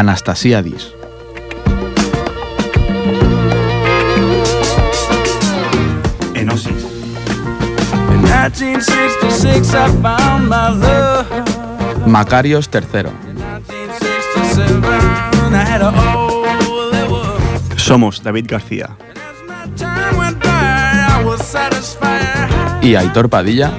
[0.00, 0.96] Anastasiadis.
[6.34, 6.84] Enosis.
[8.08, 11.26] In 1966, I found my love.
[12.06, 13.10] Macarios III.
[13.28, 17.42] In 1967, I had a hole that was.
[17.76, 18.96] Somos David García.
[22.80, 23.70] Y Aitor Padilla.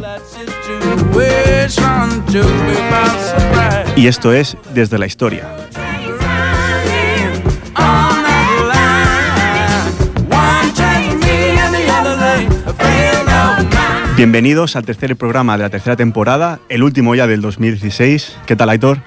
[3.96, 5.61] Y esto es Desde la Historia.
[14.22, 18.38] Bienvenidos al tercer programa de la tercera temporada, el último ya del 2016.
[18.46, 19.00] ¿Qué tal, Aitor?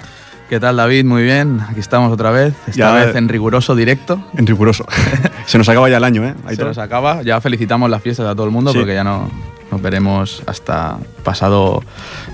[0.51, 1.05] ¿Qué tal David?
[1.05, 4.21] Muy bien, aquí estamos otra vez, esta Ya- vez en riguroso directo.
[4.37, 4.85] En riguroso.
[5.47, 6.35] Se nos acaba ya el año, ¿eh?
[6.43, 6.67] Se Aitor?
[6.67, 8.79] nos acaba, ya felicitamos las fiestas a todo el mundo Sí.
[8.79, 9.31] porque ya no
[9.71, 11.83] nos veremos hasta pasado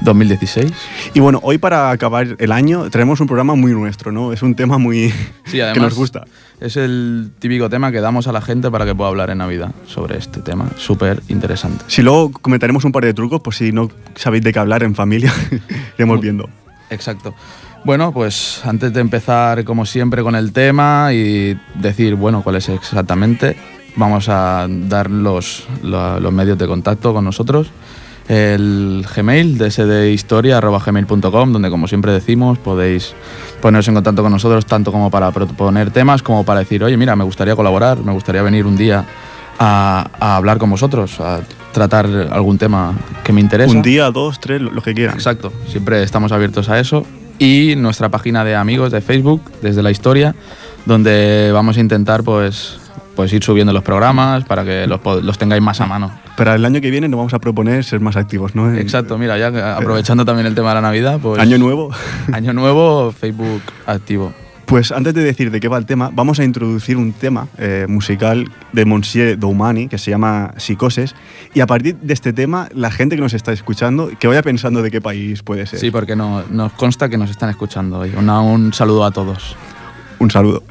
[0.03, 0.73] 2016.
[1.15, 4.33] Y bueno, hoy para acabar el año traemos un programa muy nuestro, ¿no?
[4.33, 5.13] Es un tema muy
[5.45, 6.25] Sí, que nos gusta.
[6.61, 9.73] es el típico tema que damos a la gente para que pueda hablar en Navidad
[9.87, 11.85] sobre este tema, súper interesante.
[11.89, 14.95] Si luego comentaremos un par de trucos, por si no sabéis de qué hablar en
[14.95, 15.33] familia,
[15.97, 16.49] iremos viendo.
[16.91, 17.35] Exacto.
[17.83, 22.69] Bueno, pues antes de empezar, como siempre, con el tema y decir, bueno, cuál es
[22.69, 23.57] exactamente,
[23.97, 27.71] vamos a dar los, lo- los medios de contacto con nosotros.
[28.29, 33.13] El Gmail, dsdhistoria.gmail.com, donde como siempre decimos, podéis
[33.61, 37.17] poneros en contacto con nosotros tanto como para proponer temas, como para decir, oye, mira,
[37.17, 39.05] me gustaría colaborar, me gustaría venir un día
[39.59, 41.41] a, a hablar con vosotros, a
[41.73, 42.95] tratar algún tema
[43.25, 43.73] que me interesa.
[43.73, 45.15] Un día, dos, tres, lo, lo que quieran.
[45.15, 47.05] Exacto, siempre estamos abiertos a eso.
[47.39, 50.35] Y nuestra página de amigos de Facebook, desde la historia,
[50.87, 52.79] donde vamos a intentar pues,
[53.17, 56.11] pues ir subiendo los programas para que los, los tengáis más a mano.
[56.37, 58.73] Para el año que viene nos vamos a proponer ser más activos, ¿no?
[58.75, 61.41] Exacto, mira, ya que aprovechando también el tema de la Navidad, pues...
[61.41, 61.91] Año nuevo.
[62.33, 64.33] Año nuevo, Facebook activo.
[64.67, 67.87] Pues antes de decir de qué va el tema, vamos a introducir un tema eh,
[67.89, 71.17] musical de Monsieur Doumani que se llama Psicoses.
[71.55, 74.81] Y a partir de este tema, la gente que nos está escuchando, que vaya pensando
[74.81, 75.81] de qué país puede ser.
[75.81, 78.13] Sí, porque no, nos consta que nos están escuchando hoy.
[78.17, 79.57] Una- un saludo a todos.
[80.21, 80.63] Un saludo.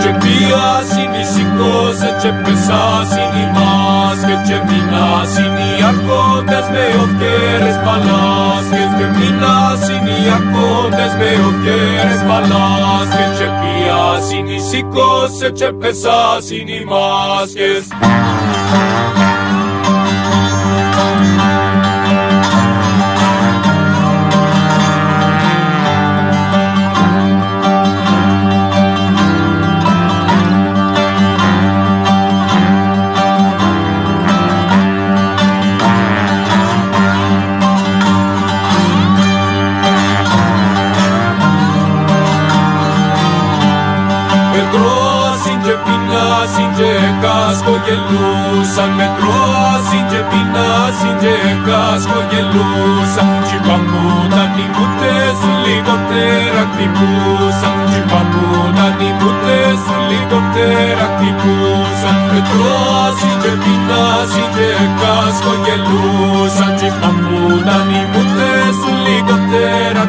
[0.00, 7.30] Ce piasi ni psicose, ce pesasi ni más, que ce minasi ni arcondes veo que
[7.56, 14.58] eres balas, que ce minasi ni arcondes veo que eres balas, que ce piasi ni
[14.58, 17.54] psicose, ce pesasi ni más,
[44.56, 44.64] με
[45.42, 51.34] συντεπίνα και πεινάσαν και κασκογελούσαν με τρώσαν και πεινάσαν και
[51.66, 63.34] κασκογελούσαν κι παμούταν οι μουτές λιγότερα κτυπούσαν Τι παμούταν οι μουτές λιγότερα κτυπούσαν με τρώσαν
[63.42, 64.68] και πεινάσαν και
[65.00, 66.90] κασκογελούσαν κι
[67.98, 70.04] οι μουτές λιγότερα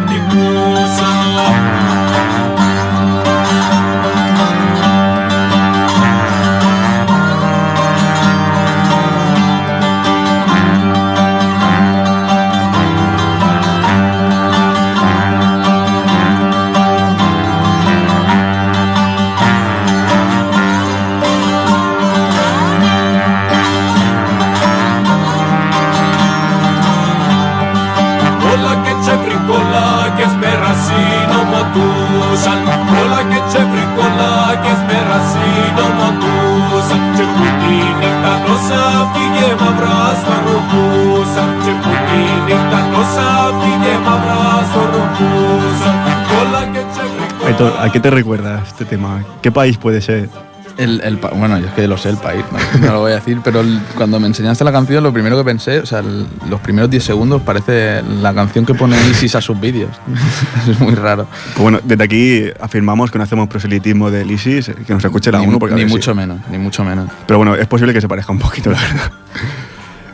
[32.37, 40.31] motusan Hola che c'è fricola che smerrassino motusan C'è putini ta nosa figlie ma brazo
[40.45, 45.93] rumbusa C'è putini ta nosa figlie ma brazo rumbusa
[46.39, 49.23] Hola che c'è fricola Aitor, ¿a qué te recuerda este tema?
[49.41, 50.29] ¿Qué país puede ser?
[50.77, 53.15] El, el bueno, yo es que lo sé el país, no, no lo voy a
[53.15, 56.27] decir, pero el- cuando me enseñaste la canción, lo primero que pensé, o sea, el-
[56.49, 59.89] los primeros 10 segundos parece la canción que pone Isis a sus vídeos.
[60.69, 61.27] es muy raro.
[61.53, 65.39] Pues bueno, desde aquí afirmamos que no hacemos proselitismo del ISIS, que nos escuche la
[65.39, 65.57] ni ONU.
[65.59, 67.09] porque ni mucho menos, ni mucho menos.
[67.25, 69.11] Pero bueno, es posible que se parezca un poquito, la verdad.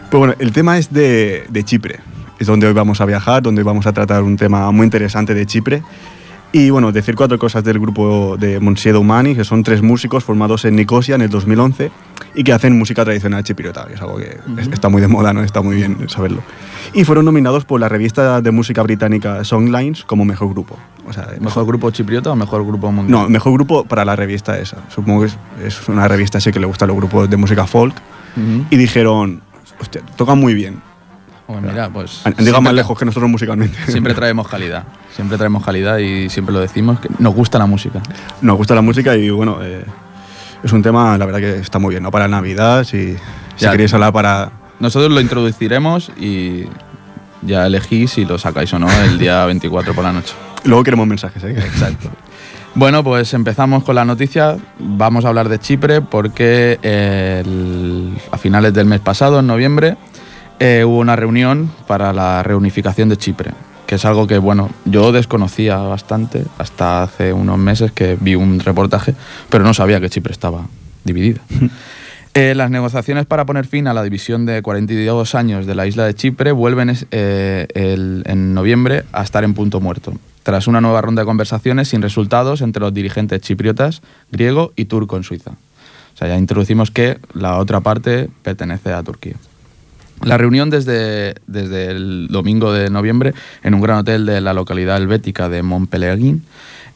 [0.09, 1.99] Pues bueno, el tema es de, de Chipre.
[2.39, 5.33] Es donde hoy vamos a viajar, donde hoy vamos a tratar un tema muy interesante
[5.33, 5.83] de Chipre.
[6.55, 10.65] Y bueno, decir cuatro cosas del grupo de Monsieur Humani, que son tres músicos formados
[10.65, 11.89] en Nicosia en el 2011
[12.35, 15.33] y que hacen música tradicional chipriota, que es algo que es- está muy de moda,
[15.33, 15.41] ¿no?
[15.43, 16.41] Está muy bien saberlo.
[16.93, 20.77] Y fueron nominados por la revista de música británica Songlines como mejor grupo.
[21.07, 23.23] O sea, ¿Mejor grupo chipriota o mejor grupo mundial?
[23.23, 24.77] No, mejor grupo para la revista esa.
[24.89, 27.95] Supongo que es, es una revista así que le gustan los grupos de música folk.
[28.37, 28.65] Ujú.
[28.69, 29.41] Y dijeron,
[29.81, 30.81] hostia, tocan muy bien.
[31.47, 32.21] Pues mira, pues.
[32.25, 33.77] Han, han llegado siempre más lejos que nosotros musicalmente.
[33.87, 34.83] Siempre traemos calidad.
[35.15, 38.01] Siempre traemos calidad y siempre lo decimos, que nos gusta la música.
[38.41, 39.83] Nos gusta la música y bueno, eh,
[40.63, 42.11] es un tema, la verdad que está muy bien, ¿no?
[42.11, 43.19] Para Navidad, si, si
[43.65, 43.71] Ya.
[43.71, 44.51] queréis hablar para...
[44.79, 46.63] Nosotros lo introduciremos y
[47.41, 50.33] ya elegís si lo sacáis o no el día 24 por la noche.
[50.63, 51.51] Luego queremos mensajes, ¿eh?
[51.57, 52.09] Exacto.
[52.75, 54.57] Bueno, pues empezamos con la noticia.
[54.79, 59.95] Vamos a hablar de Chipre porque el- a finales del mes pasado, en noviembre,
[60.65, 63.51] eh, hubo una reunión para la reunificación de Chipre,
[63.85, 68.59] que es algo que, bueno, yo desconocía bastante hasta hace unos meses que vi un
[68.61, 69.13] reportaje,
[69.49, 70.61] pero no sabía que Chipre estaba
[71.03, 71.41] dividida.
[72.35, 76.05] Eh, las negociaciones para poner fin a la división de 42 años de la isla
[76.07, 80.99] de Chipre vuelven eh, el- en noviembre a estar en punto muerto, tras una nueva
[81.03, 84.01] ronda de conversaciones sin resultados entre los dirigentes chipriotas,
[84.31, 85.51] griego y turco en Suiza.
[85.51, 89.35] O sea, ya introducimos que la otra parte pertenece a Turquía.
[90.23, 93.33] La reunión desde, desde el domingo de noviembre
[93.63, 96.43] en un gran hotel de la localidad helvética de Montpellerin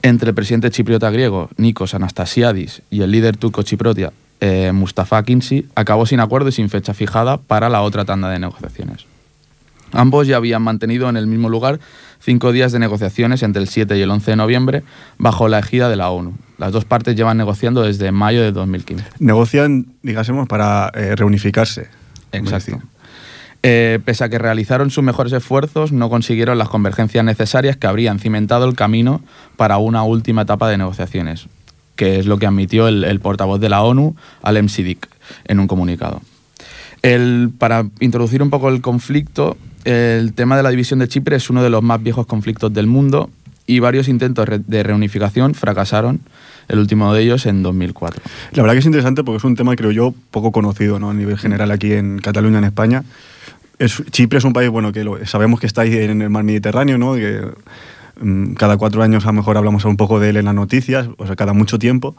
[0.02, 5.66] entre el presidente chipriota griego Nikos Anastasiadis y el líder turco chipriota eh, Mustafa Akinci
[5.76, 9.06] acabó sin acuerdo y sin fecha fijada para la otra tanda de negociaciones.
[9.94, 11.80] Ambos ya habían mantenido en el mismo lugar
[12.20, 14.84] cinco días de negociaciones entre el 7 y el 11 de noviembre
[15.18, 16.34] bajo la ejida de la ONU.
[16.58, 19.06] Las dos partes llevan negociando desde mayo de 2015.
[19.20, 21.88] Negocian, digásemos, para eh, reunificarse.
[22.32, 22.82] Exacto.
[23.69, 28.18] Eh, pese a que realizaron sus mejores esfuerzos, no consiguieron las convergencias necesarias que habrían
[28.18, 29.19] cimentado el camino
[29.58, 31.48] para una última etapa de negociaciones,
[31.98, 35.10] que es lo que admitió el, portavoz de la ONU, Alem Sidik,
[35.44, 36.22] en un comunicado.
[37.58, 41.62] Para introducir un poco el conflicto, el tema de la división de Chipre es uno
[41.62, 43.30] de los más viejos conflictos del mundo
[43.66, 46.22] y varios intentos de reunificación fracasaron,
[46.69, 48.22] el último de ellos en 2004.
[48.54, 51.10] La verdad que es interesante porque es un tema, creo yo, poco conocido ¿no?
[51.10, 53.04] a nivel general aquí en Cataluña, en España.
[53.80, 56.44] Es, Chipre es un país, bueno, que lo- sabemos que está ahí en el mar
[56.44, 57.14] Mediterráneo, ¿no?
[57.16, 57.42] Que
[58.22, 61.10] mm, cada cuatro años a lo mejor hablamos un poco de él en las noticias,
[61.18, 62.16] o sea, cada mucho tiempo.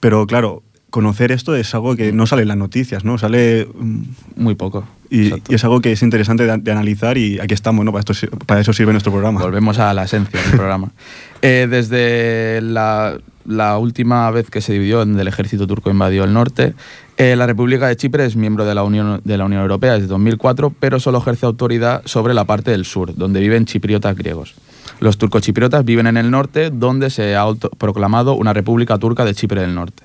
[0.00, 3.18] Pero claro, conocer esto es algo que no sale en las noticias, ¿no?
[3.18, 3.66] Sale...
[3.78, 4.00] mm,
[4.36, 4.86] Muy poco.
[5.10, 7.92] Y, es algo que es interesante de, de analizar y aquí estamos, ¿no?
[7.92, 9.40] Para, esto, si- para eso sirve nuestro programa.
[9.40, 10.90] Volvemos a la esencia del programa.
[11.46, 16.32] Eh, desde la, la última vez que se dividió, donde el ejército turco invadió el
[16.32, 16.74] norte,
[17.16, 20.08] eh, la República de Chipre es miembro de la, Unión, de la Unión Europea desde
[20.08, 24.54] 2004, pero solo ejerce autoridad sobre la parte del sur, donde viven chipriotas griegos.
[25.00, 27.46] Los turcochipriotas viven en el norte, donde se ha
[27.78, 30.02] proclamado una República Turca de Chipre del Norte,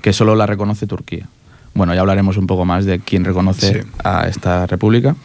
[0.00, 1.28] que solo la reconoce Turquía.
[1.74, 3.88] Bueno, ya hablaremos un poco más de quién reconoce Sí.
[4.04, 5.16] a esta república.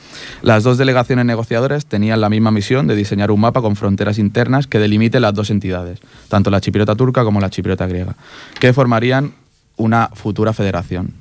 [0.41, 4.65] Las dos delegaciones negociadoras tenían la misma misión de diseñar un mapa con fronteras internas
[4.65, 5.99] que delimite las dos entidades,
[6.29, 8.15] tanto la chipriota turca como la chipriota griega,
[8.59, 9.33] que formarían
[9.75, 11.13] una futura federación.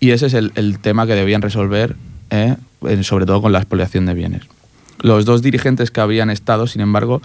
[0.00, 1.96] Y ese es el, el tema que debían resolver,
[2.30, 2.56] eh,
[3.02, 4.42] sobre todo con la expoliación de bienes.
[5.00, 7.22] Los dos dirigentes que habían estado, sin embargo,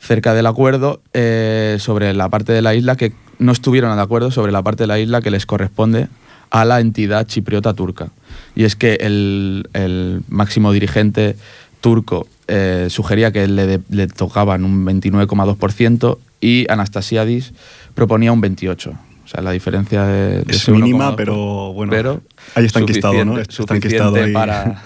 [0.00, 4.32] cerca del acuerdo eh, sobre la parte de la isla, que no estuvieron de acuerdo
[4.32, 6.08] sobre la parte de la isla que les corresponde
[6.50, 8.08] a la entidad chipriota turca.
[8.54, 11.36] Y es que el, el máximo dirigente
[11.80, 17.52] turco eh, sugería que le, de- le tocaban un 29,2% y Anastasiadis
[17.94, 18.98] proponía un 28%.
[19.24, 22.22] O sea, la diferencia de, de Es mínima, 1,2%, pero bueno, pero
[22.54, 23.34] ahí está enquistado, ¿no?
[23.36, 24.32] suficiente- Está enquistado suficiente ahí.
[24.46, 24.82] para,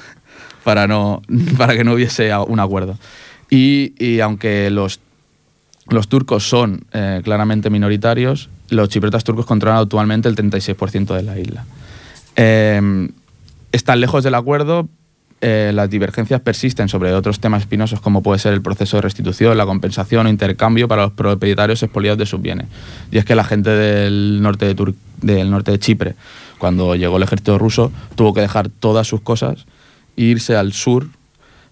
[0.64, 1.22] para, no,
[1.56, 2.98] para que no hubiese un acuerdo.
[3.50, 4.98] Y, y aunque los,
[5.90, 11.38] los turcos son eh, claramente minoritarios, los chipriotas turcos controlan actualmente el 36% de la
[11.38, 11.64] isla.
[12.36, 13.08] Eh,
[13.72, 14.88] están lejos del acuerdo,
[15.44, 19.58] eh, las divergencias persisten sobre otros temas espinosos como puede ser el proceso de restitución,
[19.58, 22.68] la compensación o intercambio para los propietarios expoliados de sus bienes.
[23.10, 26.14] Y es que la gente del norte de, del norte de Chipre,
[26.58, 29.66] cuando llegó el ejército ruso, tuvo que dejar todas sus cosas
[30.16, 31.08] e irse al sur,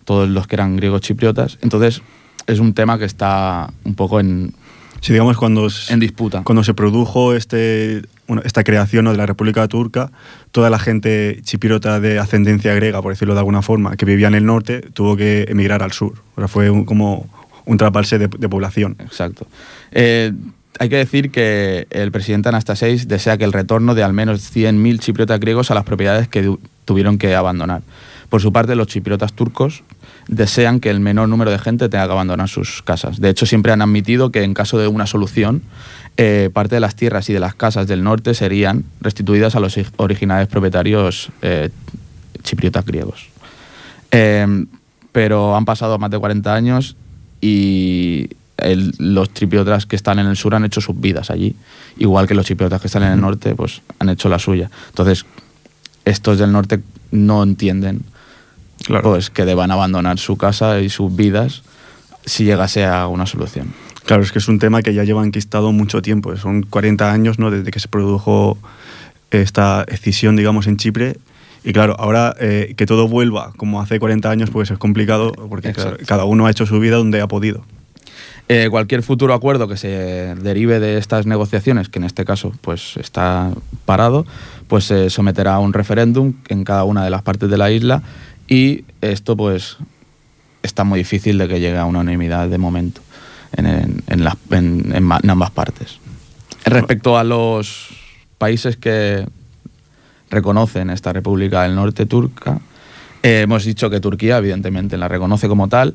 [0.04, 1.56] todos los que eran griegos chipriotas.
[1.60, 2.02] Entonces
[2.48, 4.52] es un tema que está un poco en,
[5.00, 6.42] Si digamos cuando, en disputa.
[6.44, 8.02] cuando se produjo este,
[8.44, 9.12] esta creación ¿no?
[9.12, 10.10] de la República Turca,
[10.52, 14.34] toda la gente chipriota de ascendencia griega, por decirlo de alguna forma, que vivía en
[14.34, 16.14] el norte, tuvo que emigrar al sur.
[16.36, 17.26] O sea, fue un- como
[17.64, 18.96] un trasbalse de, de población.
[18.98, 19.46] Exacto.
[19.92, 20.32] Eh,
[20.78, 24.98] hay que decir que el presidente Anastasiadis desea que el retorno de al menos 100.000
[24.98, 26.54] chipriotas griegos a las propiedades que
[26.84, 27.82] tuvieron que abandonar.
[28.30, 29.82] Por su parte, los chipriotas turcos
[30.28, 33.20] desean que el menor número de gente tenga que abandonar sus casas.
[33.20, 35.62] De hecho, siempre han admitido que en caso de una solución,
[36.16, 39.76] eh, parte de las tierras y de las casas del norte serían restituidas a los
[39.76, 41.70] ig- originales propietarios eh,
[42.44, 43.28] chipriotas griegos.
[44.12, 44.64] Eh,
[45.12, 46.96] pero han pasado más de 40 años
[47.40, 51.56] y el- los chipriotas que están en el sur han hecho sus vidas allí,
[51.98, 54.70] igual que los chipriotas que están en el norte pues han hecho la suya.
[54.90, 55.24] Entonces,
[56.04, 58.02] estos del norte no entienden
[58.86, 59.02] Claro.
[59.10, 61.62] pues que deban abandonar su casa y sus vidas
[62.24, 63.72] si llegase a una solución.
[64.04, 66.36] Claro, es que es un tema que ya lleva enquistado mucho tiempo.
[66.36, 67.50] Son 40 años ¿no?
[67.50, 68.58] desde que se produjo
[69.30, 71.16] esta escisión, digamos, en Chipre.
[71.62, 75.68] Y claro, ahora eh, que todo vuelva como hace 40 años, pues es complicado porque
[75.68, 76.04] Exacto.
[76.06, 77.62] cada uno ha hecho su vida donde ha podido.
[78.48, 82.96] Eh, cualquier futuro acuerdo que se derive de estas negociaciones, que en este caso pues
[82.96, 83.52] está
[83.84, 84.26] parado,
[84.66, 88.02] pues se someterá a un referéndum en cada una de las partes de la isla
[88.50, 89.78] y esto pues
[90.62, 93.00] está muy difícil de que llegue a una unanimidad de momento
[93.56, 95.98] en, en- en ambas partes.
[96.66, 97.88] Respecto a los
[98.36, 99.26] países que
[100.30, 102.60] reconocen esta República del Norte turca,
[103.22, 105.94] eh, hemos dicho que Turquía evidentemente la reconoce como tal.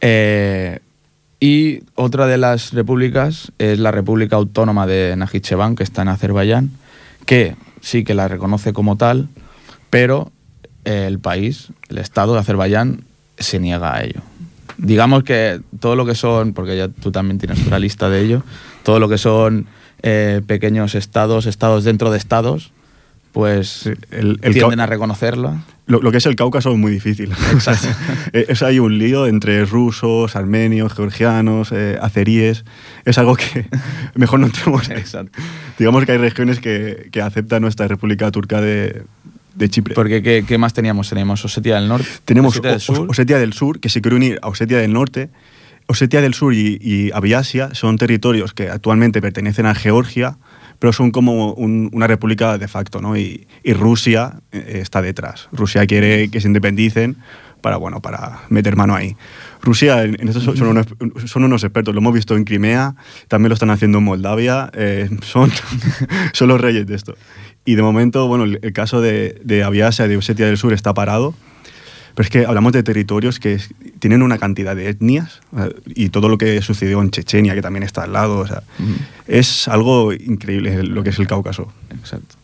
[0.00, 0.80] eh,
[1.40, 6.70] y otra de las repúblicas es la República Autónoma de Najicheván, que está en Azerbaiyán,
[7.26, 9.28] que sí que la reconoce como tal,
[9.88, 10.32] pero
[10.88, 13.04] el país, el Estado de Azerbaiyán,
[13.38, 14.20] se niega a ello.
[14.76, 18.42] Digamos que todo lo que son, porque ya tú también tienes una lista de ello,
[18.82, 19.66] todo lo que son
[20.02, 22.72] eh, pequeños estados, estados dentro de estados,
[23.32, 25.64] pues el- el tienden a reconocerla.
[25.86, 27.32] Lo, lo que es el Cáucaso es muy difícil.
[27.52, 27.88] Exacto.
[28.32, 32.64] Eh, es ahí un lío entre rusos, armenios, georgianos, eh, azeríes.
[33.06, 33.66] Es algo que
[34.14, 34.88] mejor no entremos.
[34.90, 35.38] Exacto.
[35.78, 39.02] Digamos que hay regiones que, que aceptan nuestra República Turca de,
[39.54, 39.94] de Chipre.
[39.94, 41.08] Porque ¿qué, qué más teníamos?
[41.08, 43.06] Teníamos Osetia del Norte, Tenemos Osetia del Sur.
[43.10, 45.30] Osetia del Sur, que se quiere unir a Osetia del Norte.
[45.86, 50.36] Osetia del Sur y, y Abjasia son territorios que actualmente pertenecen a Georgia,
[50.78, 53.16] pero son como un- una república de facto, ¿no?
[53.16, 55.48] Y, y Rusia eh, está detrás.
[55.50, 57.16] Rusia quiere que se independicen
[57.60, 59.16] para, bueno, para meter mano ahí.
[59.62, 60.86] Rusia, en, en esto son, son unos,
[61.26, 62.94] son unos expertos, lo hemos visto en Crimea,
[63.28, 65.50] también lo están haciendo en Moldavia, eh, son,
[66.32, 67.16] son los reyes de esto.
[67.64, 70.94] Y de momento, bueno, el, el caso de, de Abjasia, de Osetia del Sur está
[70.94, 71.34] parado,
[72.14, 73.60] pero es que hablamos de territorios que
[74.00, 75.40] tienen una cantidad de etnias
[75.86, 78.90] y todo lo que sucedió en Chechenia, que también está al lado, o sea, Ujú.
[79.28, 81.72] es algo increíble lo que es el Cáucaso.
[81.90, 82.34] Exacto.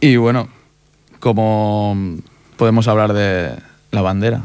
[0.00, 0.48] Y bueno,
[1.20, 1.96] como
[2.58, 3.54] podemos hablar de
[3.92, 4.42] la bandera.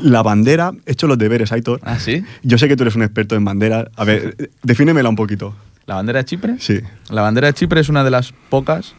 [0.00, 1.80] La bandera, he hecho los deberes, Aitor.
[1.82, 2.22] ¿Ah, sí?
[2.42, 3.88] Yo sé que tú eres un experto en bandera.
[3.96, 5.54] A ver, defínemela un poquito.
[5.86, 6.56] ¿La bandera de Chipre?
[6.60, 6.80] Sí.
[7.10, 8.94] La bandera de Chipre es una de las pocas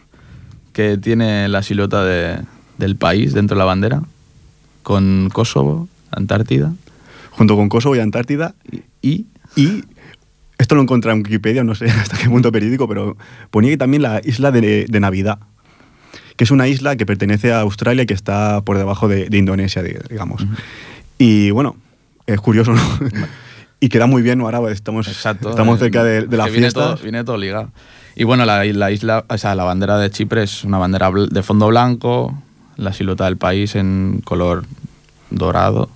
[0.74, 2.40] que tiene la silueta de-
[2.78, 4.02] del país dentro de la bandera,
[4.84, 6.74] con Kosovo, Antártida
[7.32, 8.54] Junto con Kosovo y Antártida.
[9.02, 9.26] y...
[9.58, 9.84] Y
[10.58, 13.16] esto lo encontré en Wikipedia, no sé hasta qué punto periódico, pero
[13.52, 15.40] ponía que también la isla de, de Navidad,
[16.36, 19.38] que es una isla que pertenece a Australia y que está por debajo de, de
[19.38, 20.46] Indonesia, di- digamos.
[21.18, 21.76] Y bueno,
[22.28, 22.82] es curioso, ¿no?
[23.80, 24.46] y queda muy bien, ¿no?
[24.50, 25.50] ahora estamos, Exacto.
[25.50, 26.52] estamos eh, cerca de, las que
[27.02, 27.72] viene todo, ligado.
[28.16, 31.44] Y bueno, la, la isla, o sea, la bandera de Chipre es una bandera de
[31.44, 32.34] fondo blanco,
[32.78, 34.64] la silueta del país en color
[35.30, 35.90] dorado,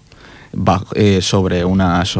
[0.54, 2.16] bajo- eh, sobre unas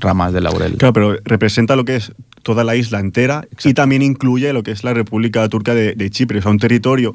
[0.00, 0.76] ramas de laurel.
[0.76, 4.70] Claro, pero representa lo que es toda la isla entera y también incluye lo que
[4.70, 6.38] es la República Turca de, de Chipre.
[6.38, 7.14] O sea, un territorio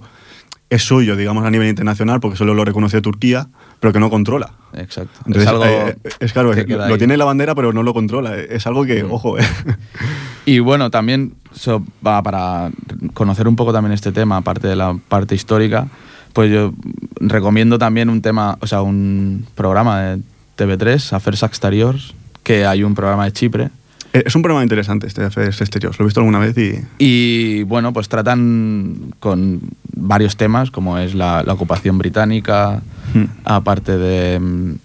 [0.75, 3.47] es suyo, digamos, a nivel internacional, porque solo lo reconoce Turquía,
[3.79, 4.53] pero que no controla.
[4.73, 5.19] Exacto.
[5.25, 6.97] Entonces, es algo eh, es claro, que lo ahí.
[6.97, 8.35] tiene en la bandera, pero no lo controla.
[8.37, 9.11] Es algo que, Mm.
[9.11, 9.43] ojo, eh.
[10.45, 12.69] Y bueno, también so- va para
[13.13, 15.87] conocer un poco también este tema, aparte de la parte histórica,
[16.33, 16.73] pues yo
[17.21, 20.21] recomiendo también un tema, o sea, un programa de
[20.57, 22.13] TV3, Afers Exteriors,
[22.43, 23.69] que hay un programa de Chipre.
[24.13, 25.99] Es un programa interesante este de Affairs Exteriors.
[25.99, 26.79] Lo he visto alguna vez y.
[26.97, 29.61] Y bueno, pues tratan con
[29.95, 32.81] varios temas, como es la, la ocupación británica,
[33.13, 33.25] Hmm.
[33.43, 34.75] aparte de mm,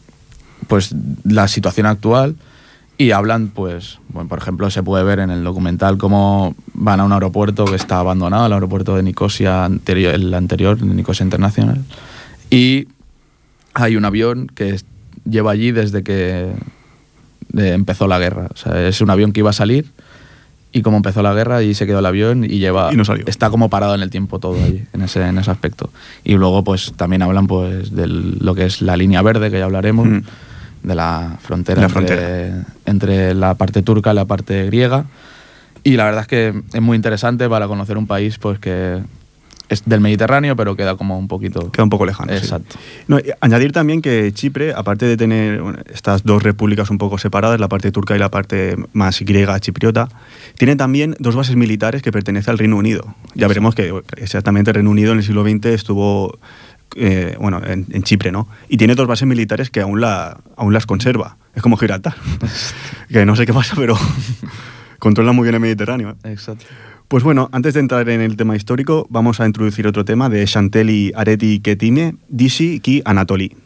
[0.66, 0.94] pues
[1.24, 2.36] la situación actual
[2.98, 7.04] y hablan pues bueno, por ejemplo se puede ver en el documental cómo van a
[7.04, 11.82] un aeropuerto que está abandonado el aeropuerto de Nicosia anterior el anterior de Nicosia Internacional
[12.50, 12.88] y
[13.72, 14.78] hay un avión que
[15.24, 16.52] lleva allí desde que
[17.56, 19.86] eh, empezó la guerra o sea es un avión que iba a salir
[20.70, 23.24] y como empezó la guerra y se quedó el avión y lleva Y no salió.
[23.26, 25.90] está como parado en el tiempo todo allí en ese en ese aspecto
[26.24, 29.64] y luego pues también hablan pues de lo que es la línea verde que ya
[29.64, 30.20] hablaremos Mm.
[30.82, 32.64] de la frontera, La entre, frontera.
[32.86, 35.06] entre la parte turca y la parte griega
[35.84, 39.00] y la verdad es que es muy interesante para conocer un país pues que
[39.68, 41.70] es del Mediterráneo, pero queda como un poquito...
[41.70, 42.32] Queda un poco lejano.
[42.32, 42.38] sí.
[42.38, 42.76] Exacto.
[43.06, 47.60] No, añadir también que Chipre, aparte de tener bueno, estas dos repúblicas un poco separadas,
[47.60, 50.08] la parte turca y la parte más griega chipriota,
[50.56, 53.14] tiene también dos bases militares que pertenecen al Reino Unido.
[53.34, 56.38] Ya veremos que exactamente el Reino Unido en el siglo XX estuvo
[56.96, 58.48] eh, bueno, en, en Chipre, ¿no?
[58.68, 61.36] Y tiene dos bases militares que aún, la, aún las conserva.
[61.54, 62.14] Es como Gibraltar.
[63.08, 63.96] que no sé qué pasa, pero
[64.98, 66.10] controla muy bien el Mediterráneo.
[66.10, 66.30] ¿eh?
[66.30, 66.64] Exacto.
[67.08, 70.44] Pues bueno, antes de entrar en el tema histórico, vamos a introducir otro tema de
[70.44, 73.56] Chantelli Areti Ketime, Disi Ki Anatoli.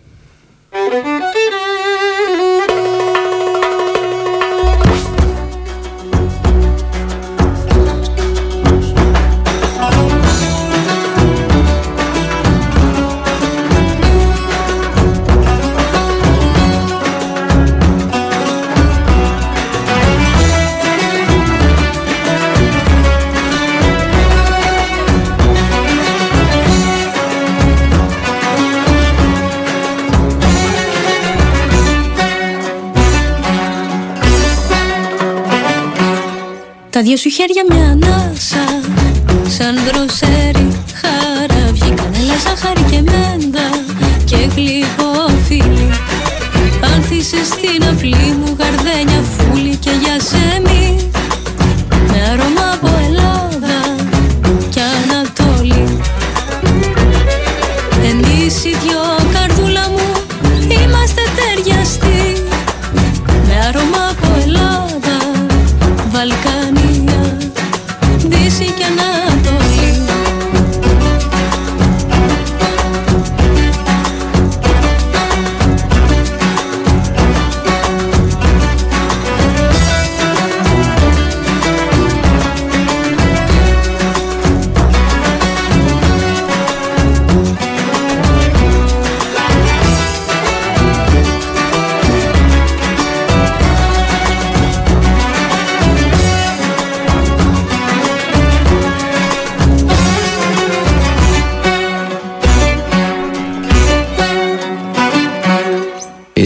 [37.02, 38.64] Τα δυο σου χέρια μια ανάσα.
[39.48, 40.68] Σαν δροσέρι
[41.00, 43.68] χαραυγή Κανέλα, ζάχαρη και μέντα
[44.24, 45.90] Και γλυκό φίλι.
[46.94, 48.56] Άνθησες στην αυλή μου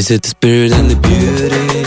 [0.07, 1.83] Is it the spirit and the beauty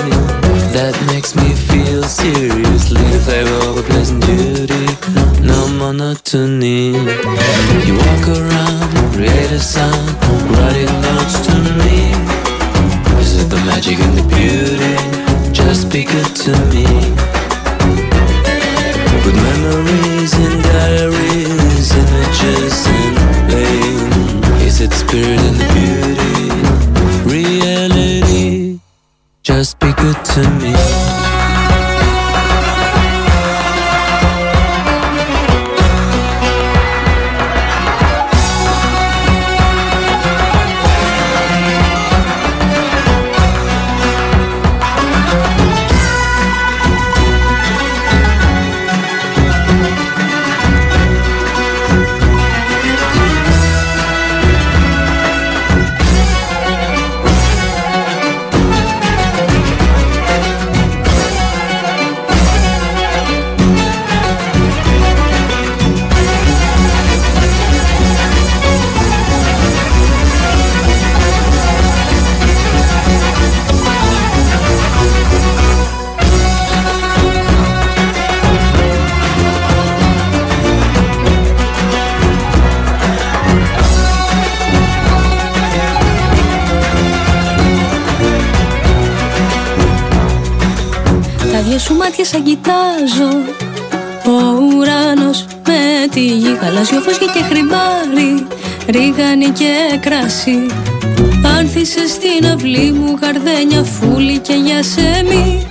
[0.75, 4.91] that makes me feel seriously the flavor of a pleasant duty?
[5.39, 6.99] No monotony.
[7.87, 9.98] You walk around, create a sound,
[92.19, 93.31] δυο σου μάτια σαν κοιτάζω.
[94.25, 98.47] Ο ουρανός με τη γη Γαλάζιο φως και χρυμπάρι
[98.87, 100.65] Ρίγανη και κράσι
[101.57, 105.67] Άνθησες στην αυλή μου Γαρδένια φούλη και για σεμί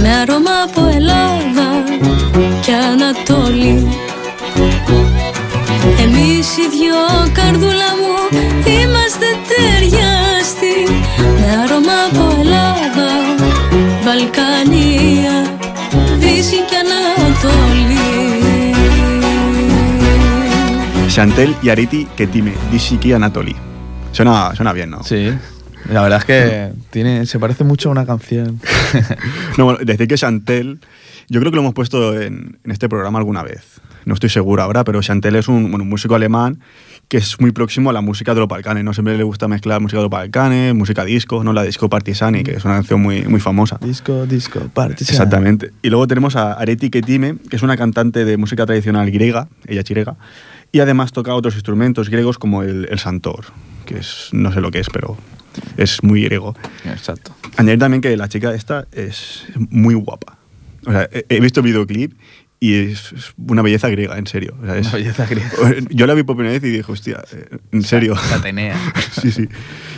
[0.00, 1.25] Με αρώμα από Ελλάδα
[21.16, 23.56] Chantel y Areti Ketime, Disi Ki Anatoli.
[24.12, 25.02] Suena, suena bien, ¿no?
[25.02, 25.32] Sí.
[25.90, 28.60] La verdad es que tiene, se parece mucho a una canción.
[29.56, 30.78] No, bueno, decir que Chantel,
[31.30, 33.80] yo creo que lo hemos puesto en, en este programa alguna vez.
[34.04, 36.60] No estoy seguro ahora, pero Chantel es un, bueno, un músico alemán
[37.08, 38.84] que es muy próximo a la música de los Balcanes.
[38.84, 38.92] ¿no?
[38.92, 41.54] Siempre le gusta mezclar música de los Balcanes, música disco, ¿no?
[41.54, 43.78] la disco partisani, que es una canción muy, muy famosa.
[43.80, 45.14] disco, disco, partisan.
[45.14, 45.72] Exactamente.
[45.80, 49.82] Y luego tenemos a Areti Ketime, que es una cantante de música tradicional griega, ella
[49.82, 50.16] chirega,
[50.76, 53.46] Y además toca otros instrumentos griegos como el, el santor,
[53.86, 55.16] que es, no sé lo que es, pero
[55.78, 56.54] es muy griego.
[56.84, 57.34] Exacto.
[57.56, 60.36] Añadir también que la chica esta es muy guapa.
[60.86, 62.12] O sea, he, he visto el videoclip
[62.60, 64.54] y es una belleza griega, en serio.
[64.62, 65.50] O sea, es- Una belleza griega.
[65.88, 68.14] Yo la vi por primera vez y dije, hostia, eh, en serio.
[68.30, 68.76] La Atenea.
[69.22, 69.48] sí, sí.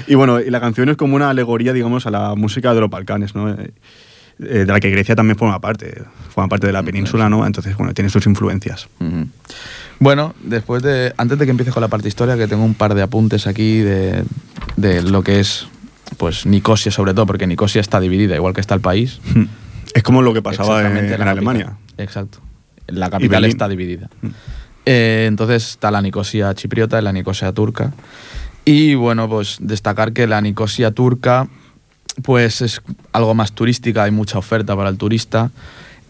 [0.07, 2.89] Y bueno, y la canción es como una alegoría, digamos, a la música de los
[2.89, 3.53] Balcanes, ¿no?
[4.41, 7.45] Eh, de la que Grecia también forma parte, forma parte de la península, ¿no?
[7.45, 8.89] Entonces, bueno, tiene sus influencias.
[9.99, 11.13] Bueno, después de.
[11.17, 13.79] Antes de que empiece con la parte historia, que tengo un par de apuntes aquí
[13.79, 14.23] de,
[14.77, 15.67] de lo que es.
[16.17, 19.21] Pues Nicosia, sobre todo, porque Nicosia está dividida, igual que está el país.
[19.93, 21.77] Es como lo que pasaba en, en Alemania.
[21.99, 22.39] Exacto.
[22.87, 24.09] La capital está dividida.
[24.23, 24.29] Mm.
[24.87, 27.93] Eh, entonces está la Nicosia chipriota y la Nicosia turca.
[28.65, 31.49] Y bueno, pues destacar que la Nicosia turca
[32.23, 35.51] pues es algo más turística, hay mucha oferta para el turista.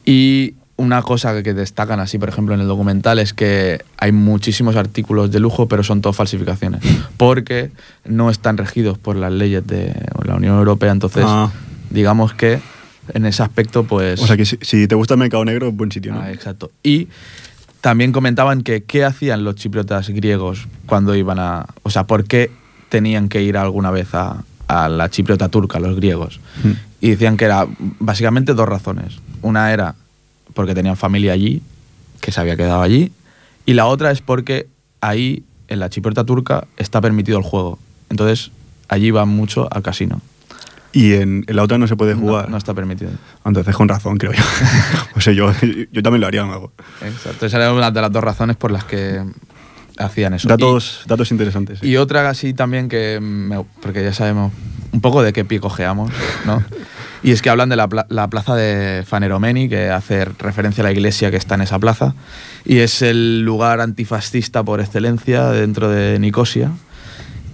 [0.05, 4.77] Y una cosa que, destacan así, por ejemplo, en el documental es que hay muchísimos
[4.77, 6.83] artículos de lujo, pero son todos falsificaciones.
[7.17, 7.71] Porque
[8.05, 9.93] no están regidos por las leyes de
[10.25, 10.93] la Unión Europea.
[10.93, 11.51] Entonces, Ah.
[11.91, 12.61] digamos que
[13.13, 14.21] en ese aspecto, pues...
[14.21, 16.21] O sea que si, si te gusta el mercado negro, es buen sitio, ¿no?
[16.21, 16.71] Ah, exacto.
[16.83, 17.09] Y
[17.81, 21.67] también comentaban que qué hacían los chipriotas griegos cuando iban a...
[21.83, 22.51] O sea, ¿por qué
[22.89, 26.41] tenían que ir alguna vez a, a la chipriota turca, los griegos?
[26.63, 26.71] Mm.
[27.01, 27.67] Y decían que era
[27.99, 29.19] básicamente dos razones.
[29.43, 29.95] Una era
[30.55, 31.63] porque tenían familia allí,
[32.21, 33.13] que se había quedado allí,
[33.67, 34.67] y la otra es porque
[35.01, 37.79] ahí, en la chipriota turca, está permitido el juego.
[38.09, 38.51] Entonces,
[38.89, 40.21] allí van mucho al casino.
[40.93, 42.49] Y en, en la otra no se puede jugar.
[42.49, 43.11] No, está permitido.
[43.45, 44.43] Entonces, con razón, creo yo.
[45.17, 45.53] o sea, yo,
[45.93, 46.73] yo también lo haría, mago.
[47.03, 47.47] Exacto.
[47.47, 49.23] Esa era una de las dos razones por las que
[49.99, 50.49] hacían eso.
[50.49, 51.81] Y- Datos, datos interesantes.
[51.81, 51.89] sí.
[51.89, 54.53] Y otra así también que, me- porque ya sabemos
[54.93, 56.11] un poco de qué pie cojeamos,
[56.47, 56.63] ¿no?
[57.21, 60.93] Y es que hablan de la, la plaza de Faneromeni, que hace referencia a la
[60.93, 62.15] iglesia que está en esa plaza,
[62.65, 66.71] y es el lugar antifascista por excelencia dentro de Nicosia.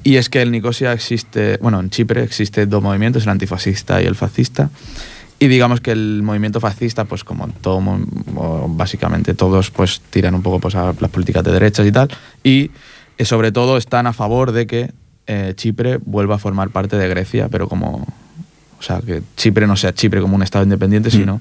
[0.03, 4.05] Y es que en Nicosia existe, bueno, en Chipre existe dos movimientos, el antifascista y
[4.05, 4.69] el fascista.
[5.39, 7.83] Y digamos que el movimiento fascista, pues como todo,
[8.69, 12.09] básicamente todos, pues tiran un poco pues, a las políticas de derechas y tal.
[12.43, 12.71] Y
[13.19, 14.93] eh, sobre todo están a favor de que
[15.27, 18.07] eh, Chipre vuelva a formar parte de Grecia, pero como,
[18.79, 21.41] o sea, que Chipre no sea Chipre como un estado independiente, sino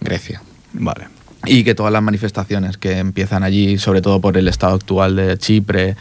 [0.00, 0.42] Grecia.
[0.72, 1.08] Vale.
[1.46, 5.36] Y que todas las manifestaciones que empiezan allí, sobre todo por el estado actual de
[5.38, 5.96] Chipre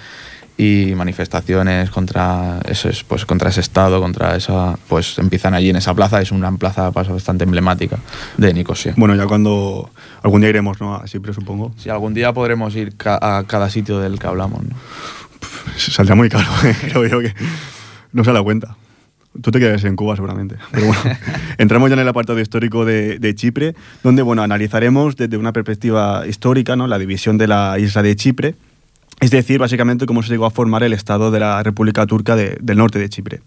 [0.57, 5.77] y manifestaciones contra eso es, pues contra ese estado, contra esa, pues empiezan allí en
[5.77, 7.97] esa plaza, es una plaza pues, bastante emblemática
[8.37, 8.93] de Nicosia.
[8.95, 9.89] Bueno, ya cuando
[10.21, 10.95] algún día iremos, ¿no?
[10.95, 11.73] A Chipre, supongo.
[11.77, 14.75] Si algún día podremos ir ca- a cada sitio del que hablamos, ¿no?
[15.77, 16.75] Saldrá muy caro, ¿eh?
[16.81, 17.33] creo yo que
[18.11, 18.75] no se da cuenta.
[19.41, 20.57] Tú te quedas en Cuba seguramente.
[20.71, 21.01] Pero bueno,
[21.57, 26.27] entramos ya en el apartado histórico de, de Chipre, donde bueno, analizaremos desde una perspectiva
[26.27, 26.85] histórica ¿no?
[26.85, 28.55] la división de la isla de Chipre,
[29.23, 32.57] es decir, básicamente cómo se llegó a formar el Estado de la República Turca de-
[32.61, 33.41] del norte de Chipre.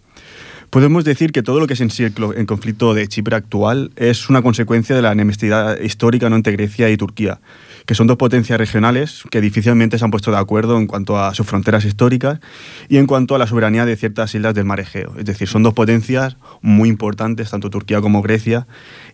[0.70, 4.96] Podemos decir que todo lo que es en conflicto de Chipre actual es una consecuencia
[4.96, 6.34] de la enemistad histórica ¿no?
[6.36, 7.40] entre Grecia y Turquía,
[7.86, 11.34] que son dos potencias regionales que difícilmente se han puesto de acuerdo en cuanto a
[11.34, 12.40] sus fronteras históricas
[12.88, 15.14] y en cuanto a la soberanía de ciertas islas del mar Egeo.
[15.18, 18.66] Es decir, son dos potencias muy importantes, tanto Turquía como Grecia,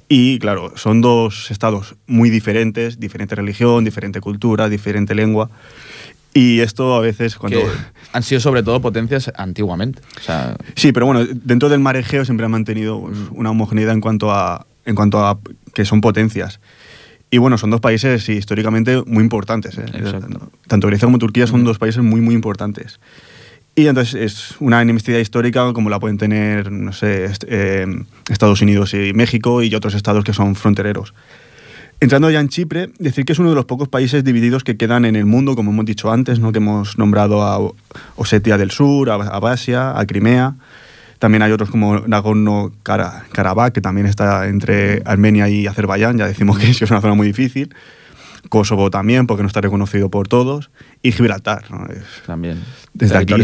[0.09, 5.51] y claro, son dos estados muy diferentes, diferente religión, diferente cultura, diferente lengua.
[6.35, 7.61] Y esto a veces cuando...
[7.61, 7.67] Que
[8.13, 10.01] han sido sobre todo potencias antiguamente.
[10.19, 13.93] O sea, Sí, pero bueno, dentro del mar Egeo siempre han mantenido pues, una homogeneidad
[13.95, 15.39] en cuanto a en cuanto a
[15.75, 16.59] que son potencias.
[17.31, 19.79] Y bueno, son dos países sí, históricamente muy importantes.
[19.79, 19.85] ¿eh?
[20.67, 22.99] Tanto Grecia como Turquía son dos países muy, muy importantes.
[23.75, 27.87] Y entonces es una enemistad histórica como la pueden tener, no sé, est- eh,
[28.29, 31.15] Estados Unidos y México y otros estados que son frontereros.
[32.03, 35.05] Entrando ya en Chipre, decir que es uno de los pocos países divididos que quedan
[35.05, 36.51] en el mundo, como hemos dicho antes, ¿no?
[36.51, 37.61] que hemos nombrado a
[38.17, 40.57] Osetia del Sur, a Abasia, a Crimea.
[41.21, 46.69] También hay otros como Nagorno-Karabaj, que también está entre Armenia y Azerbaiyán, ya decimos que
[46.71, 47.73] es una zona muy difícil.
[48.49, 50.73] Kosovo también, porque no está reconocido por todos.
[51.03, 51.71] Y Gibraltar.
[51.71, 51.87] ¿no?
[51.87, 52.59] Es- también.
[52.95, 53.35] Desde aquí.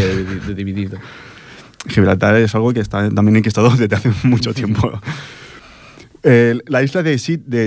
[0.52, 0.98] dividido.
[1.88, 5.00] Gibraltar es algo que está también enquistado desde hace mucho tiempo.
[6.22, 7.16] Eh, la isla de,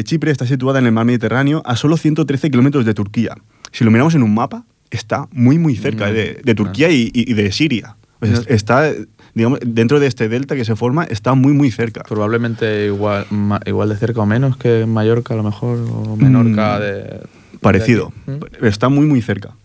[0.03, 3.35] Chipre está situada en el mar Mediterráneo a solo 113 kilómetros de Turquía.
[3.71, 7.09] Si lo miramos en un mapa, está muy, muy cerca Mm, de, de Turquía y,
[7.13, 7.95] y- y de Siria.
[8.19, 8.27] No.
[8.47, 8.91] está,
[9.33, 12.03] digamos, dentro de este delta que se forma, está muy, muy cerca.
[12.07, 16.77] Probablemente igual, ma- igual de cerca o menos que Mallorca, a lo mejor, o Menorca.
[16.77, 17.19] Mm, de,
[17.61, 18.13] Parecido.
[18.27, 18.33] de.
[18.61, 18.65] ¿Mm?
[18.65, 19.55] Está muy, muy cerca.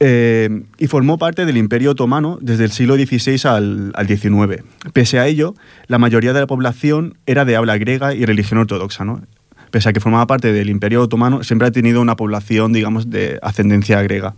[0.00, 4.64] Eh, y formó parte del Imperio Otomano desde el siglo XVI al, al XIX.
[4.92, 5.54] Pese a ello,
[5.86, 9.04] la mayoría de la población era de habla griega y religión ortodoxa.
[9.04, 9.22] ¿no?
[9.70, 13.38] Pese a que formaba parte del Imperio Otomano, siempre ha tenido una población, digamos, de
[13.42, 14.34] ascendencia griega.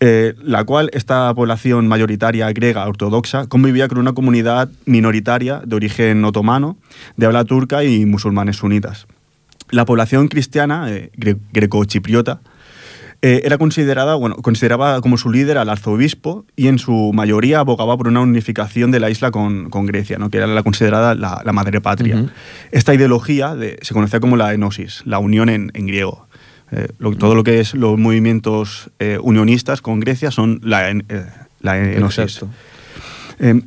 [0.00, 6.24] eh, la cual esta población mayoritaria griega ortodoxa convivía con una comunidad minoritaria de origen
[6.24, 6.78] otomano,
[7.18, 9.06] de habla turca y musulmanes sunitas.
[9.70, 11.10] La población cristiana, eh,
[11.52, 12.40] greco-chipriota,
[13.22, 17.96] eh, era considerada, bueno, consideraba como su líder al arzobispo y en su mayoría abogaba
[17.96, 20.30] por una unificación de la isla con, con Grecia, ¿no?
[20.30, 22.30] que era la considerada la, la madre patria.
[22.72, 26.26] Esta ideología de- se conocía como la enosis, la unión en, en griego.
[26.72, 31.04] Eh, lo- todo lo que es los movimientos eh, unionistas con Grecia son la, en-
[31.60, 32.40] la enosis.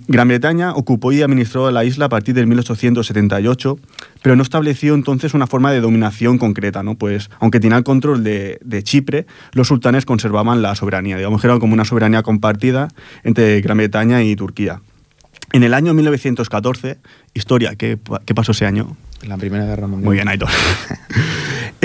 [0.08, 3.80] Gran Bretaña ocupó y administró la isla a partir de 1878,
[4.24, 6.96] pero no estableció entonces una forma de dominación concreta, ¿no?
[6.96, 11.48] Pues, aunque tenía el control de, de Chipre, los sultanes conservaban la soberanía, digamos que
[11.48, 12.88] era como una soberanía compartida
[13.24, 14.82] entre Gran Bretaña y Turquía.
[15.52, 16.98] En el año 1914,
[17.36, 18.98] historia, ¿qué, pa- qué pasó ese año?
[19.28, 20.06] La Primera Guerra Mundial.
[20.06, 20.50] Muy bien, Aitor.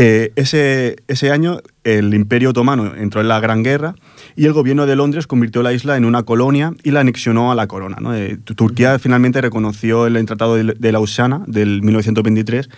[0.01, 3.96] Eh, ese, ese año el Imperio Otomano entró en la Gran Guerra
[4.38, 7.55] y el gobierno de Londres convirtió la isla en una colonia y la anexionó a
[7.55, 7.96] la corona.
[8.01, 8.14] ¿no?
[8.14, 12.68] Eh, Tu- Turquía finalmente reconoció en el Tratado de, de Lausana del 1923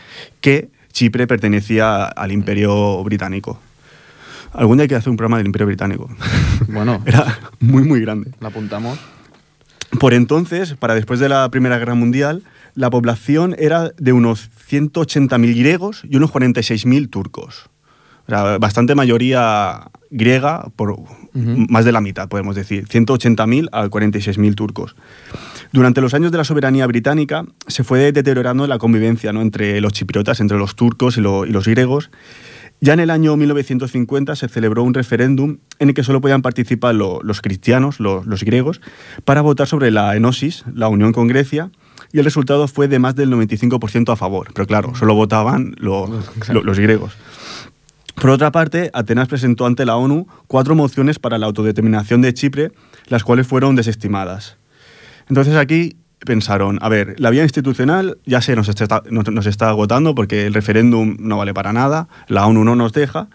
[0.40, 3.60] que Chipre pertenecía al Imperio Británico.
[4.52, 6.08] Algún día hay que hacer un programa del Imperio Británico.
[6.68, 8.30] Bueno, Era muy, muy grande.
[8.40, 8.98] la apuntamos.
[9.98, 12.42] Por entonces, para después de la Primera Guerra Mundial,
[12.74, 17.69] la población era de unos 180.000 griegos y unos 46.000 turcos.
[18.30, 20.96] Sea, bastante mayoría griega, por
[21.34, 22.86] más de la mitad, podemos decir.
[22.88, 24.96] 180.000 a 46.000 turcos.
[25.72, 29.42] Durante los años de la soberanía británica se fue deteriorando la convivencia ¿no?
[29.42, 32.10] entre los chipriotas, entre los turcos y, lo- y los griegos.
[32.80, 36.94] Ya en el año 1950 se celebró un referéndum en el que solo podían participar
[36.94, 38.80] lo- los cristianos, lo- los griegos,
[39.24, 41.70] para votar sobre la enosis, la unión con Grecia,
[42.12, 44.48] y el resultado fue de más del 95% a favor.
[44.54, 46.08] Pero claro, solo votaban lo-
[46.48, 47.12] lo- los griegos.
[48.20, 52.70] Por otra parte, Atenas presentó ante la ONU cuatro mociones para la autodeterminación de Chipre,
[53.06, 54.58] las cuales fueron desestimadas.
[55.30, 60.52] Entonces aquí pensaron, a ver, la vía institucional ya se nos está, agotando porque el
[60.52, 63.28] referéndum no vale para nada, la ONU no nos deja,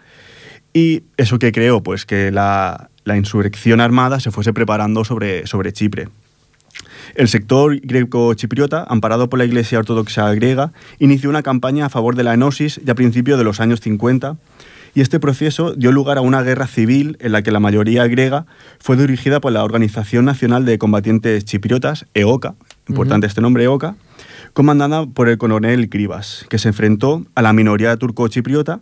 [0.71, 5.73] y eso que creó, pues que la, la insurrección armada se fuese preparando sobre, sobre
[5.73, 6.09] Chipre.
[7.15, 12.23] El sector greco-chipriota, amparado por la Iglesia Ortodoxa griega, inició una campaña a favor de
[12.23, 14.37] la enosis ya a principios de los años 50
[14.95, 18.45] y este proceso dio lugar a una guerra civil en la que la mayoría griega
[18.79, 22.55] fue dirigida por la Organización Nacional de Combatientes Chipriotas, EOKA,
[22.87, 23.97] importante este nombre, EOKA,
[24.53, 28.79] comandada por el coronel Kribas, que se enfrentó a la minoría turco-chipriota,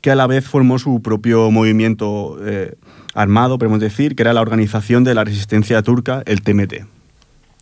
[0.00, 2.76] que a la vez formó su propio movimiento eh,
[3.12, 6.86] armado, podemos decir, que era la Organización de la Resistencia Turca, el TMT.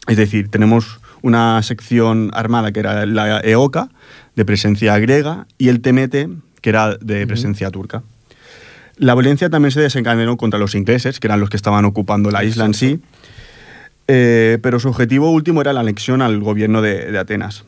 [0.07, 3.89] Es decir, tenemos una sección armada que era la EOKA,
[4.37, 8.03] de presencia griega, y el TMT, que era de presencia turca.
[8.97, 12.45] La violencia también se desencadenó contra los ingleses, que eran los que estaban ocupando la
[12.45, 13.01] isla en sí,
[14.09, 17.65] eh, pero su objetivo último era la anexión al gobierno de, de Atenas.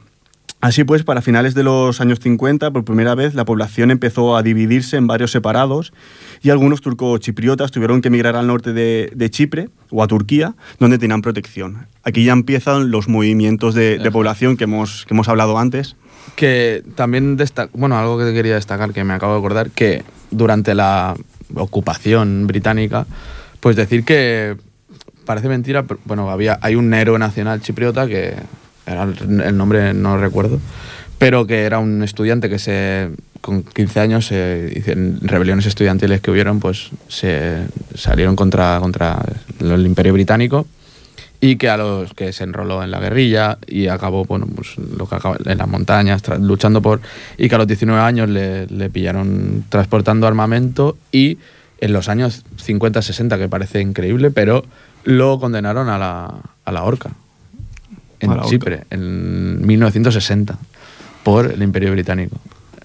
[0.61, 4.43] Así pues, para finales de los años 50, por primera vez, la población empezó a
[4.43, 5.95] dividirse en barrios separados
[6.43, 10.99] y algunos turcochipriotas tuvieron que emigrar al norte de, de Chipre o a Turquía, donde
[10.99, 11.87] tenían protección.
[12.03, 15.97] Aquí ya empiezan los movimientos de, de población que hemos, que hemos hablado antes.
[16.37, 17.39] Que también
[17.73, 21.15] bueno, algo que quería destacar que me acabo de acordar, que durante la
[21.55, 23.07] ocupación británica,
[23.61, 24.57] pues decir que
[25.25, 28.35] parece mentira, pero bueno, había, hay un héroe nacional chipriota que
[28.91, 30.61] el, nombre no recuerdo,
[31.19, 36.61] pero que era un estudiante que se con 15 años hicieron rebeliones estudiantiles que hubieron,
[36.61, 39.25] pues se salieron contra, contra
[39.61, 40.67] el imperio británico
[41.41, 45.09] y que a los que se enroló en la guerrilla y acabó bueno pues lo
[45.09, 47.01] que acaba- en las montañas luchando por
[47.39, 51.39] y que a los 19 años le, pillaron transportando armamento y
[51.81, 54.65] en los años 50 60 que parece increíble pero
[55.05, 57.13] lo condenaron a la, a la horca
[58.21, 58.41] en.
[58.43, 60.57] Chipre en 1960
[61.23, 62.37] por el imperio británico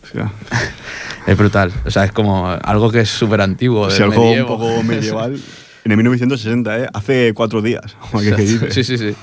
[0.04, 0.32] O sea,
[1.28, 4.46] es brutal o sea es como algo que es súper antiguo si del algo un
[4.46, 5.40] poco medieval,
[5.84, 6.88] en el 1960, ¿eh?
[6.94, 7.96] hace cuatro días.
[8.12, 8.74] o ¿Qué, qué dices?
[8.74, 9.14] sí sí sí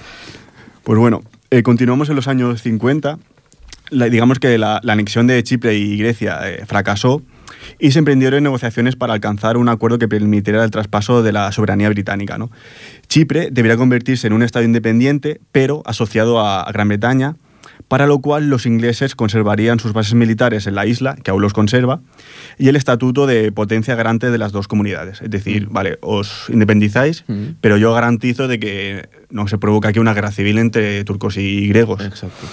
[0.84, 3.18] Pues bueno, eh, continuamos en los años 50.
[3.90, 7.20] La- digamos que la, la anexión de Chipre y Grecia eh, fracasó
[7.78, 11.88] y se emprendieron negociaciones para alcanzar un acuerdo que permitiera el traspaso de la soberanía
[11.88, 12.38] británica.
[12.38, 12.50] ¿no?
[13.12, 17.36] Chipre debería convertirse en un Estado independiente, pero asociado a, Gran Bretaña,
[17.86, 21.52] para lo cual los ingleses conservarían sus bases militares en la isla, que aún los
[21.52, 22.00] conserva,
[22.56, 25.20] y el estatuto de potencia garante de las dos comunidades.
[25.20, 27.56] Es decir, vale, os independizáis, Mm.
[27.60, 31.68] pero yo garantizo de que no se provoca aquí una guerra civil entre turcos y
[31.68, 32.02] griegos.
[32.02, 32.46] exacto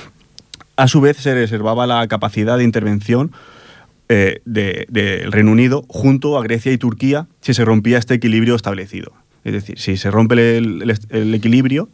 [0.76, 3.32] A su vez, se reservaba la capacidad de intervención
[4.10, 8.56] eh, de- del Reino Unido junto a Grecia y Turquía si se rompía este equilibrio
[8.56, 9.14] establecido.
[9.50, 11.90] Es decir, si se rompe el, el- el equilibrio,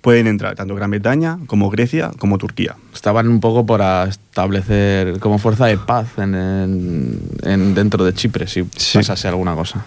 [0.00, 2.76] pueden entrar tanto Gran Bretaña como Grecia como Turquía.
[2.94, 8.46] Estaban un poco para establecer como fuerza de paz en, en- en- dentro de Chipre,
[8.46, 8.98] si Sí.
[8.98, 9.84] pasase alguna cosa.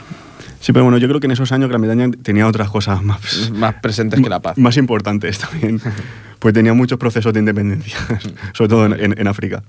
[0.60, 3.49] Sí, pero bueno, yo creo que en esos años Gran Bretaña tenía otras cosas más,
[3.53, 4.58] Más presentes que la paz.
[4.58, 5.79] más importantes también,
[6.39, 7.95] pues tenía muchos procesos de independencia,
[8.53, 9.63] sobre todo en, en- en África.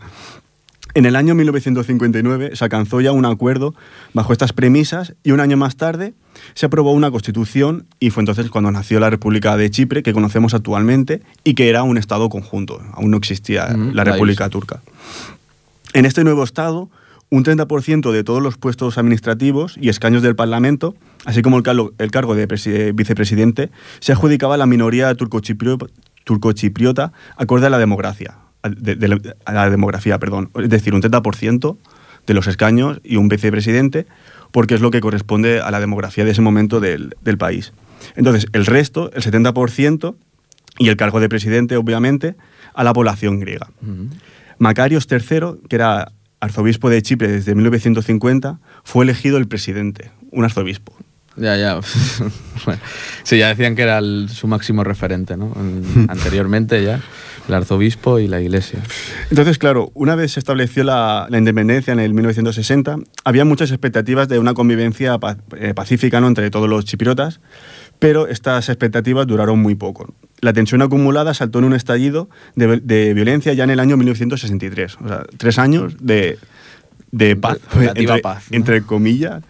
[0.94, 3.74] En el año 1959 se alcanzó ya un acuerdo
[4.12, 6.14] bajo estas premisas y un año más tarde
[6.54, 10.52] se aprobó una constitución y fue entonces cuando nació la República de Chipre que conocemos
[10.54, 14.48] actualmente y que era un Estado conjunto, aún no existía Ujú, la República.
[14.48, 14.80] Turca.
[15.92, 16.88] En este nuevo Estado,
[17.30, 21.92] un 30% de todos los puestos administrativos y escaños del Parlamento, así como el, cargo-
[21.98, 25.88] el cargo de presi- vicepresidente, se adjudicaba a la minoría turcochiprio-
[26.24, 28.34] turcochipriota acorde a la democracia.
[28.68, 30.50] De- de la- a la demografía, perdón.
[30.62, 31.78] Es decir, un 30%
[32.26, 34.06] de los escaños y un vicepresidente,
[34.52, 37.72] porque es lo que corresponde a la demografía de ese momento del, del país.
[38.16, 40.16] Entonces, el resto, el 70%,
[40.78, 42.36] y el cargo de presidente, obviamente,
[42.74, 43.68] a la población griega.
[44.58, 50.94] Macarios III, que era arzobispo de Chipre desde 1950, fue elegido el presidente, un arzobispo.
[51.36, 51.80] Ya, ya.
[52.66, 52.80] Bueno,
[53.22, 55.52] sí, ya decían que era el- su máximo referente, ¿no?
[55.56, 57.00] En- Anteriormente ya,
[57.50, 58.80] el arzobispo y la iglesia.
[59.30, 64.28] Entonces, claro, una vez se estableció la, la independencia en el 1960, había muchas expectativas
[64.28, 65.18] de una convivencia
[65.56, 66.28] eh, pacífica ¿no?
[66.28, 67.40] entre todos los chipriotas,
[67.98, 70.14] pero estas expectativas duraron muy poco.
[70.40, 74.96] La tensión acumulada saltó en un estallido de, de violencia ya en el año 1963,
[75.02, 76.38] o sea, tres años de,
[77.10, 78.56] de paz, entre, paz, ¿no?
[78.56, 79.42] entre comillas,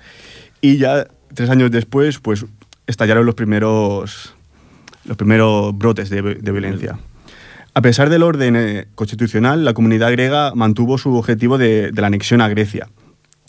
[0.61, 2.45] y ya tres años después, pues
[2.87, 4.35] estallaron los primeros,
[5.05, 6.99] los primeros brotes de, de violencia.
[7.75, 12.09] A pesar del orden eh, constitucional, la comunidad griega mantuvo su objetivo de, de la
[12.09, 12.89] anexión a Grecia.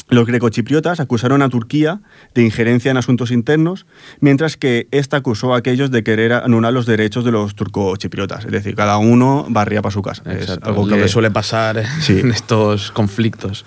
[0.10, 2.02] Los grecochipriotas acusaron a Turquía
[2.36, 3.86] de injerencia en asuntos internos,
[4.20, 8.44] mientras que ésta acusó a aquellos de querer anular los derechos de los turcochipriotas.
[8.46, 10.22] Es decir, cada uno barría para su casa.
[10.30, 12.20] Es Exacto, algo lo que suele pasar en- Sí.
[12.20, 13.66] en estos conflictos.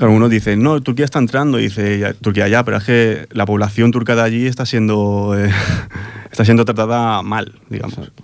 [0.00, 3.92] Algunos dicen, no, Turquía está entrando, y dice Turquía ya, pero es que la población
[3.92, 5.50] turca de allí está siendo, eh,
[6.32, 7.96] está siendo tratada mal, digamos.
[7.98, 8.22] Exacto.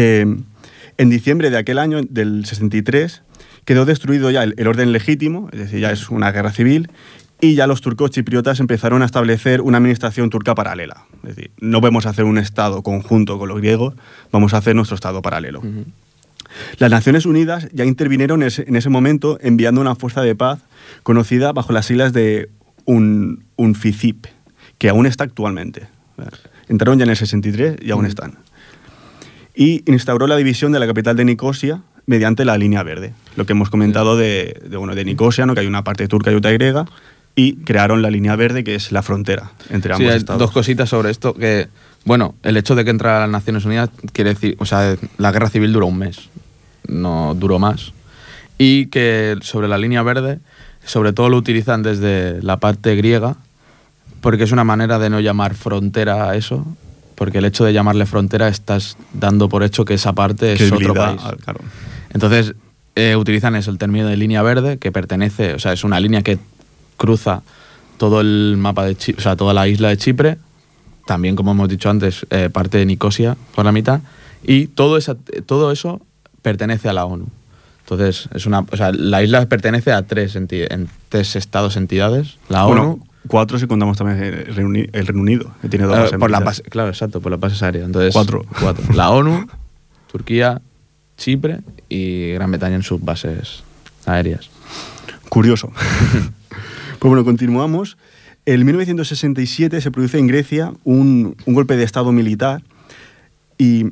[0.00, 0.24] Eh,
[0.96, 3.22] en diciembre de aquel año, del 63,
[3.64, 6.88] quedó destruido ya el, el orden legítimo, es decir, ya es una guerra civil,
[7.40, 11.04] y ya los turcos chipriotas empezaron a establecer una administración turca paralela.
[11.24, 13.94] Es decir, no podemos hacer un Estado conjunto con los griegos,
[14.30, 15.62] vamos a hacer nuestro Estado paralelo.
[16.78, 20.60] Las Naciones Unidas ya intervinieron en ese, en ese momento enviando una fuerza de paz
[21.02, 22.50] conocida bajo las siglas de
[22.84, 24.26] un, UNFICIP,
[24.78, 25.88] que aún está actualmente.
[26.68, 28.38] Entraron ya en el 63 y aún están.
[29.60, 33.12] Y instauró la división de la capital de Nicosia mediante la línea verde.
[33.34, 35.54] Lo que hemos comentado de, de, bueno, de Nicosia, ¿no?
[35.54, 36.86] que hay una parte turca y otra griega,
[37.34, 40.38] y crearon la línea verde, que es la frontera entre Sí, ambos hay estados.
[40.40, 41.66] dos cositas sobre esto que,
[42.04, 45.32] bueno, el hecho de que entrara a las Naciones Unidas quiere decir, o sea, la
[45.32, 46.28] guerra civil duró un mes,
[46.86, 47.92] no duró más.
[48.58, 50.38] Y que sobre la línea verde,
[50.84, 53.36] sobre todo lo utilizan desde la parte griega,
[54.20, 56.64] porque es una manera de no llamar frontera a eso,
[57.18, 60.94] porque el hecho de llamarle frontera estás dando por hecho que esa parte es otro
[60.94, 61.20] país.
[61.44, 61.60] claro.
[62.14, 62.54] Entonces,
[62.94, 66.22] eh, utilizan eso, el término de línea verde, que pertenece, o sea, es una línea
[66.22, 66.38] que
[66.96, 67.42] cruza
[67.96, 70.38] todo el mapa de Chipre, o sea, toda la isla de Chipre,
[71.06, 74.00] también, como hemos dicho antes, eh, parte de Nicosia por la mitad,
[74.44, 76.00] y todo, esa, todo eso
[76.42, 77.26] pertenece a la ONU.
[77.80, 82.36] Entonces, es una, o sea, la isla pertenece a tres, enti- en tres estados, entidades,
[82.48, 85.84] la Bueno, ONU, cuatro si contamos también el Reino Uni- el Reino Unido, que tiene
[85.86, 87.86] dos bases por la base, claro, exacto, por las bases aéreas.
[87.86, 88.44] Entonces, Cuatro.
[88.60, 88.82] cuatro.
[88.94, 89.46] La ONU,
[90.10, 90.60] Turquía,
[91.16, 93.62] Chipre y Gran Bretaña en sus bases
[94.06, 94.50] aéreas.
[95.28, 95.70] Curioso.
[96.98, 97.96] pues bueno, continuamos.
[98.46, 102.62] En 1967 se produce en Grecia un, un golpe de Estado militar
[103.58, 103.86] y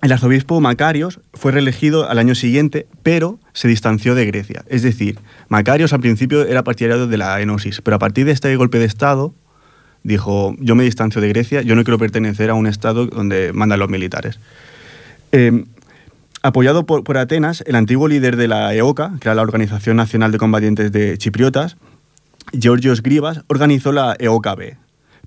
[0.00, 4.64] el arzobispo Macarios fue reelegido al año siguiente, pero se distanció de Grecia.
[4.68, 8.54] Es decir, Macarios al principio era partidario de la enosis, pero a partir de este
[8.56, 9.34] golpe de Estado
[10.04, 13.80] dijo, yo me distancio de Grecia, yo no quiero pertenecer a un Estado donde mandan
[13.80, 14.38] los militares.
[15.32, 15.64] Eh,
[16.42, 20.30] apoyado por, por Atenas, el antiguo líder de la EOCA, que era la Organización Nacional
[20.30, 21.76] de Combatientes de Chipriotas,
[22.52, 24.76] Georgios Grivas, organizó la EOKB,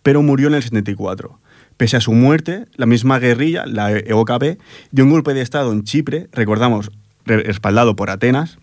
[0.01, 1.39] pero murió en el 74.
[1.81, 4.59] Pese a su muerte, la misma guerrilla, la EOKB,
[4.91, 6.91] dio un golpe de Estado en Chipre, recordamos,
[7.25, 8.59] re- respaldado por Atenas,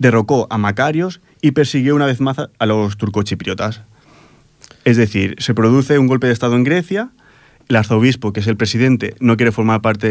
[0.00, 3.82] derrocó a Macarios y persiguió una vez más a, a los turcochipriotas.
[4.84, 7.10] Es decir, se produce un golpe de Estado en Grecia,
[7.68, 10.08] el arzobispo, que es el presidente, no quiere formar parte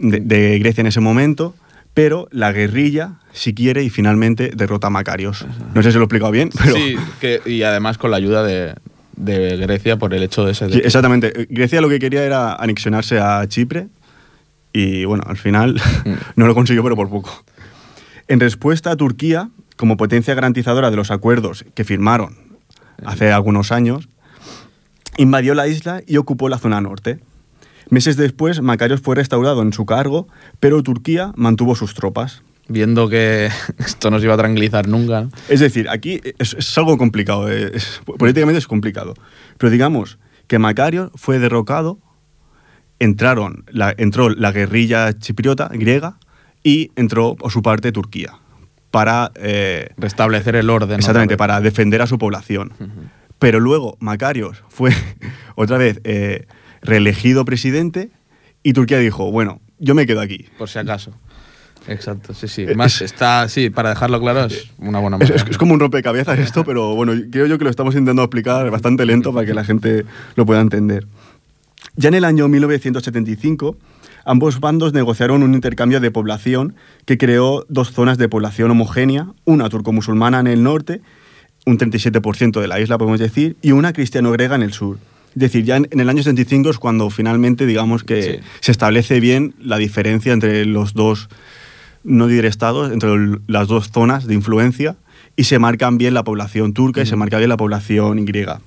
[0.00, 1.54] de, de Grecia en ese momento,
[1.94, 5.46] pero la guerrilla si quiere y finalmente derrota a Macarios.
[5.72, 6.74] No sé si lo he explicado bien, pero...
[6.74, 8.74] Sí, que, y además con la ayuda de,
[9.16, 11.46] de Grecia por el hecho de que- exactamente.
[11.50, 13.88] Grecia lo que quería era anexionarse a Chipre
[14.72, 16.12] y bueno, al final Mm.
[16.36, 17.44] no lo consiguió, pero por poco.
[18.28, 22.36] En respuesta, Turquía, como potencia garantizadora de los acuerdos que firmaron
[23.04, 24.08] hace algunos años,
[25.18, 27.18] invadió la isla y ocupó la zona norte.
[27.90, 30.26] Meses después, Macarios fue restaurado en su cargo,
[30.60, 32.42] pero Turquía mantuvo sus tropas.
[32.72, 33.48] Viendo que
[33.78, 35.22] esto no se iba a tranquilizar nunca.
[35.22, 35.30] ¿no?
[35.48, 39.14] Es decir, aquí es, es algo complicado, eh, es- políticamente es complicado.
[39.58, 41.98] Pero digamos que Macario fue derrocado,
[42.98, 46.18] entraron, la, entró la guerrilla chipriota griega
[46.62, 48.38] y entró por su parte Turquía
[48.90, 50.98] para, eh, Restablecer el orden.
[50.98, 52.72] exactamente, para defender a su población.
[53.38, 54.92] Pero luego Macarios fue
[55.56, 56.46] otra vez eh,
[56.82, 58.10] reelegido presidente
[58.62, 60.46] y Turquía dijo, bueno, yo me quedo aquí.
[60.58, 61.12] Por si acaso.
[61.88, 62.62] Exacto, sí, sí.
[62.62, 65.34] Eh, Más es- está, sí, para dejarlo claro, es una buena manera.
[65.36, 68.70] es- es como un rompecabezas esto, pero bueno, creo yo que lo estamos intentando explicar
[68.70, 70.04] bastante lento para que la gente
[70.36, 71.06] lo pueda entender.
[71.96, 73.76] Ya en el año 1975,
[74.24, 76.74] ambos bandos negociaron un intercambio de población
[77.04, 81.00] que creó dos zonas de población homogénea, una turco-musulmana en el norte,
[81.66, 84.98] un 37% de la isla podemos decir, y una cristiano-grega en el sur.
[85.34, 88.38] Es decir, ya en, en el año 75 es cuando finalmente digamos que Sí.
[88.60, 91.28] se establece bien la diferencia entre los dos,
[92.04, 93.10] no diré estados, entre
[93.46, 94.96] las dos zonas de influencia
[95.36, 98.60] y se marcan bien la población turca y se marca bien la población griega.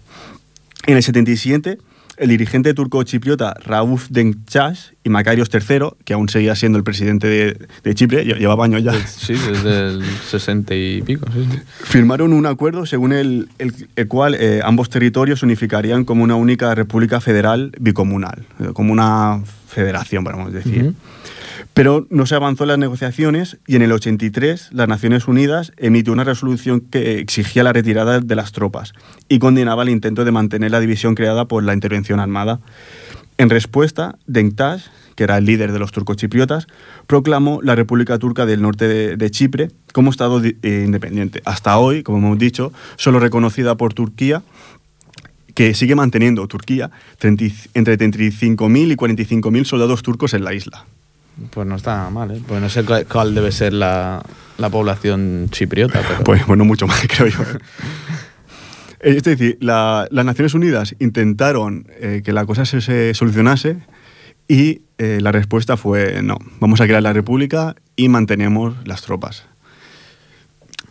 [0.88, 1.77] En el 77,
[2.17, 7.67] el dirigente turco-chipriota Rauf Denktash y Macarios III, que aún seguía siendo el presidente de,
[7.83, 11.25] de Chipre, lle- llevaba años ya, Sí, desde el 60 y pico.
[11.33, 11.59] Sí, sí.
[11.83, 16.36] firmaron un acuerdo según el, el- el cual eh, ambos territorios se unificarían como una
[16.36, 19.41] única república federal bicomunal, eh, como una
[19.76, 20.84] federación, podemos decir.
[20.84, 20.95] Ujú.
[21.73, 26.13] Pero no se avanzó en las negociaciones y en el 83 las Naciones Unidas emitió
[26.13, 28.93] una resolución que exigía la retirada de las tropas
[29.28, 32.61] y condenaba el intento de mantener la división creada por la intervención armada.
[33.38, 36.67] En respuesta, Denktash, que era el líder de los turcos chipriotas,
[37.07, 41.41] proclamó la República Turca del Norte de, de Chipre como Estado eh, independiente.
[41.43, 44.43] Hasta hoy, como hemos dicho, solo reconocida por Turquía
[45.56, 50.86] que sigue manteniendo Turquía 30 y- entre 35.000 y 45.000 soldados turcos en la isla.
[51.49, 52.41] Pues no está mal, ¿eh?
[52.47, 54.22] Pues no sé cuál, cuál debe ser la,
[54.58, 56.24] la población chipriota, pero...
[56.24, 57.39] Pues bueno, mucho más, creo yo.
[58.99, 63.78] Es decir, la- las Naciones Unidas intentaron eh, que la cosa se, se solucionase
[64.47, 69.45] y eh, la respuesta fue no, vamos a crear la República y mantenemos las tropas.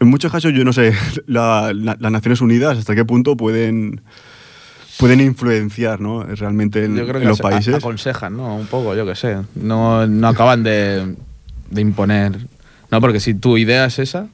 [0.00, 0.92] En muchos casos yo no sé
[1.26, 4.02] la- la- las Naciones Unidas hasta qué punto pueden,
[4.98, 6.22] pueden influenciar ¿no?
[6.24, 7.74] realmente en, yo creo en que los ase- países.
[7.74, 8.56] aconsejan, ¿no?
[8.56, 9.36] Un poco, yo qué sé.
[9.54, 11.14] No, no acaban de,
[11.70, 12.38] de imponer...
[12.90, 14.28] No, porque si tu idea es esa,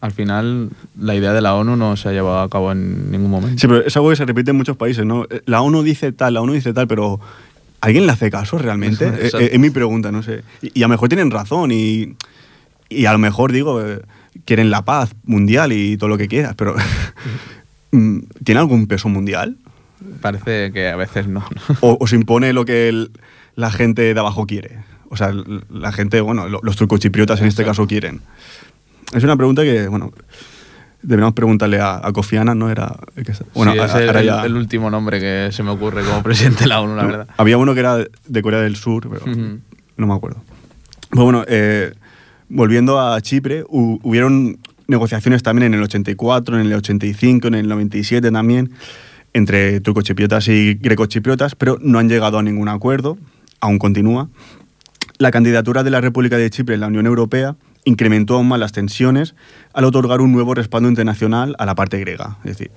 [0.00, 0.70] al final
[1.00, 3.58] la idea de la ONU no se ha llevado a cabo en ningún momento.
[3.60, 5.24] Sí, pero es algo que se repite en muchos países, ¿no?
[5.28, 7.18] Eh, La ONU dice tal, la ONU dice tal, pero
[7.80, 9.06] ¿alguien le hace caso realmente?
[9.18, 10.42] Eh, eh, es mi pregunta, no sé.
[10.62, 12.14] Y, y a lo mejor tienen razón y,
[12.88, 14.00] y a lo mejor, digo, eh,
[14.44, 16.76] quieren la paz mundial y todo lo que quieras, pero
[17.90, 19.56] mm, ¿tiene algún peso mundial?
[20.20, 21.40] Parece que a veces no.
[21.40, 21.76] ¿no?
[21.80, 23.10] ¿O, o se impone lo que el-
[23.56, 24.78] la gente de abajo quiere?
[25.10, 25.32] O sea,
[25.70, 28.20] la gente, bueno, lo- los turcos chipriotas en este caso quieren.
[29.14, 30.12] Es una pregunta que, bueno,
[31.02, 32.70] deberíamos preguntarle a, a Kofi Annan, ¿no?
[32.70, 35.70] Era, que bueno, Sí, es a- el, el- ya- el último nombre que se me
[35.70, 37.28] ocurre como presidente de la ONU, la No, verdad.
[37.38, 39.58] Había uno que era de Corea del Sur, pero Ujú.
[39.96, 40.42] no me acuerdo.
[41.10, 41.94] Pues bueno, eh,
[42.50, 47.68] volviendo a Chipre, hu- hubieron negociaciones también en el 84, en el 85, en el
[47.68, 48.72] 97 también,
[49.32, 53.18] entre turcochipriotas y grecochipriotas, pero no han llegado a ningún acuerdo,
[53.60, 54.28] aún continúa.
[55.18, 58.72] La candidatura de la República de Chipre en la Unión Europea incrementó aún más las
[58.72, 59.34] tensiones
[59.72, 62.38] al otorgar un nuevo respaldo internacional a la parte griega.
[62.44, 62.70] Es decir,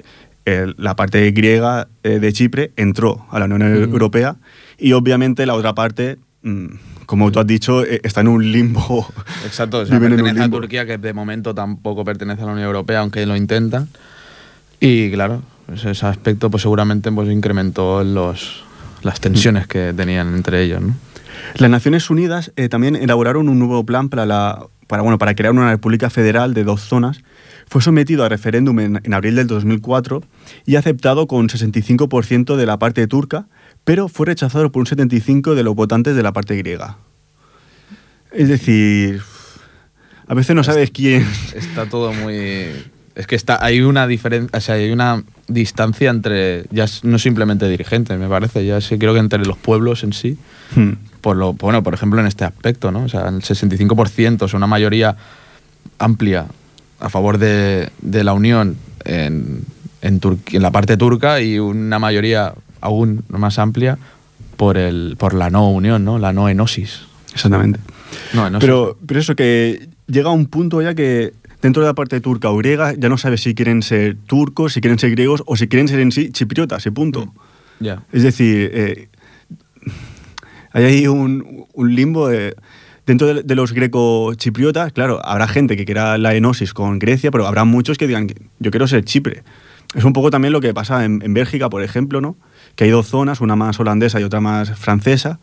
[0.45, 4.37] el- la parte griega eh, de Chipre entró a la Unión Europea
[4.77, 6.65] y obviamente la otra parte, mm,
[7.05, 9.05] como tú has dicho, eh, está en un limbo.
[9.45, 10.59] Exacto, o sea, Viven en un pertenece a limbo.
[10.61, 13.89] Turquía, que de momento tampoco pertenece a la Unión Europea, aunque lo intentan.
[14.79, 18.63] Y claro, pues ese aspecto pues seguramente pues incrementó los,
[19.03, 20.95] las tensiones que tenían entre ellos, ¿no?
[21.55, 25.53] Las Naciones Unidas eh, también elaboraron un nuevo plan para, la, para, bueno, para crear
[25.53, 27.21] una república federal de dos zonas.
[27.67, 30.21] Fue sometido a referéndum en, en abril del 2004
[30.65, 33.47] y aceptado con 65% de la parte turca,
[33.85, 36.97] pero fue rechazado por un 75% de los votantes de la parte griega.
[38.33, 39.21] Es decir,
[40.27, 41.25] a veces no sabes quién...
[41.55, 42.67] Está todo muy...
[43.21, 47.69] Es que está, hay una diferencia, o sea, hay una distancia entre, ya no simplemente
[47.69, 50.37] dirigentes, me parece, ya sí creo que entre los pueblos en sí,
[50.75, 50.93] Hmm.
[51.21, 53.03] por lo, bueno, por ejemplo, en este aspecto, ¿no?
[53.03, 55.15] O sea, el 65%, o sea, una mayoría
[55.99, 56.45] amplia
[56.99, 59.63] a favor de, de la Unión en,
[60.01, 63.97] en, Tur- en la parte turca y una mayoría aún más amplia
[64.57, 66.17] por, el, por la no unión, ¿no?
[66.19, 67.01] La no enosis.
[67.33, 67.79] Exactamente.
[68.33, 68.61] No, enosis.
[68.65, 72.49] Pero, pero eso que llega a un punto ya que dentro de la parte turca
[72.49, 75.67] o griega ya no sabes si quieren ser turcos, si quieren ser griegos o si
[75.67, 77.33] quieren ser en sí chipriotas, y punto.
[77.79, 78.03] Ya.
[78.11, 79.09] Es decir, eh,
[80.73, 82.55] hay ahí un, un limbo de-
[83.05, 87.47] dentro de, de los greco-chipriotas, claro, habrá gente que quiera la enosis con Grecia, pero
[87.47, 88.27] habrá muchos que digan,
[88.59, 89.43] yo quiero ser Chipre.
[89.95, 92.37] Es un poco también lo que pasa en, en Bélgica, por ejemplo, ¿no?
[92.75, 95.39] Que hay dos zonas, una más holandesa y otra más francesa.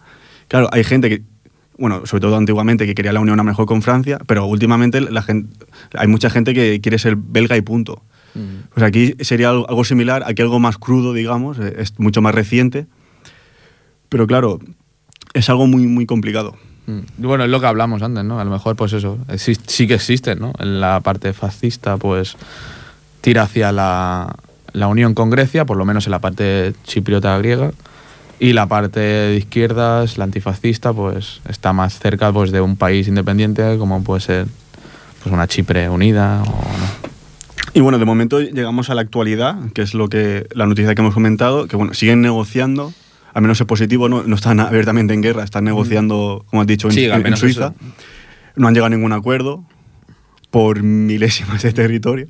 [0.46, 1.22] Claro, hay gente que,
[1.78, 5.22] bueno, sobre todo antiguamente, que quería la unión a mejor con Francia, pero últimamente la
[5.22, 5.64] gente,
[5.94, 8.02] hay mucha gente que quiere ser belga y punto.
[8.74, 12.34] Pues aquí sería algo, algo similar, aquí algo más crudo, digamos, eh, es mucho más
[12.34, 12.86] reciente.
[14.08, 14.60] Pero claro,
[15.34, 16.54] es algo muy, muy complicado.
[16.86, 17.00] Mm.
[17.18, 18.38] Bueno, es lo que hablamos antes, ¿no?
[18.38, 20.52] A lo mejor, pues eso, exis- sí que existen, ¿no?
[20.58, 22.36] En la parte fascista, pues
[23.20, 24.36] tira hacia la,
[24.72, 27.72] la unión con Grecia, por lo menos en la parte chipriota griega,
[28.40, 33.08] y la parte de izquierdas, la antifascista, pues está más cerca pues, de un país
[33.08, 34.46] independiente, como puede ser
[35.22, 37.08] pues, una Chipre unida o no.
[37.74, 41.02] Y bueno, de momento llegamos a la actualidad, que es lo que la noticia que
[41.02, 42.92] hemos comentado, que bueno, siguen negociando,
[43.34, 46.88] al menos es positivo, no, no están abiertamente en guerra, están negociando, como has dicho,
[46.88, 47.66] en, Sí, al en- en menos Suiza.
[47.66, 47.74] eso.
[48.56, 49.64] No han llegado a ningún acuerdo
[50.50, 52.28] por milésimas de territorio.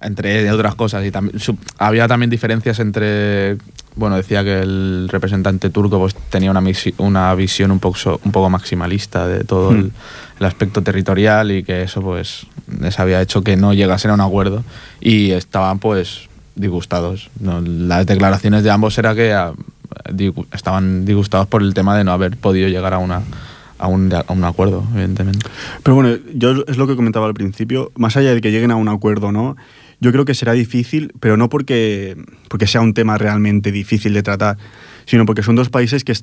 [0.00, 1.04] entre otras cosas.
[1.06, 3.56] Y también, su- había también diferencias entre.
[3.96, 6.62] Bueno, decía que el representante turco pues, tenía una,
[6.98, 9.90] una visión un poco, un poco maximalista de todo el, Hmm.
[10.40, 12.46] el aspecto territorial y que eso pues
[12.80, 14.64] les había hecho que no llegasen a un acuerdo
[15.00, 17.30] y estaban pues disgustados.
[17.40, 17.60] ¿no?
[17.60, 19.52] Las declaraciones de ambos era que ah,
[20.10, 23.22] digu- estaban disgustados por el tema de no haber podido llegar a una
[23.76, 25.46] a un, a un acuerdo, evidentemente.
[25.82, 28.76] Pero bueno, yo es lo que comentaba al principio, más allá de que lleguen a
[28.76, 29.56] un acuerdo no,
[30.04, 32.16] yo creo que será difícil, pero no porque,
[32.48, 34.56] porque sea un tema realmente difícil de tratar,
[35.06, 36.14] sino porque son dos países que,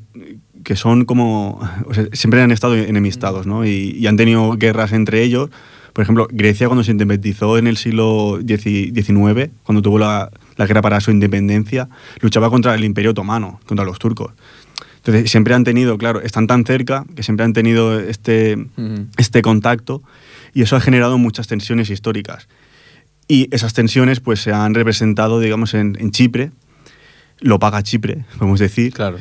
[0.64, 3.66] que son como, o sea, siempre han estado enemistados, ¿no?
[3.66, 5.50] Y, y han tenido guerras entre ellos.
[5.94, 10.82] Por ejemplo, Grecia cuando se independizó en el siglo XIX, cuando tuvo la, la guerra
[10.82, 11.90] para su independencia,
[12.22, 14.32] luchaba contra el imperio otomano, contra los turcos.
[14.98, 19.08] Entonces, siempre han tenido, claro, están tan cerca que siempre han tenido este, Ujú.
[19.18, 20.02] este contacto
[20.54, 22.48] y eso ha generado muchas tensiones históricas.
[23.32, 26.52] Y esas tensiones pues se han representado, digamos, en, en Chipre,
[27.40, 28.94] lo paga Chipre, podemos decir.
[28.94, 29.18] Claro.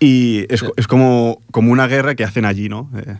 [0.00, 0.66] Y es, Sí.
[0.76, 2.90] es como, como una guerra que hacen allí, ¿no?
[2.96, 3.16] Eh,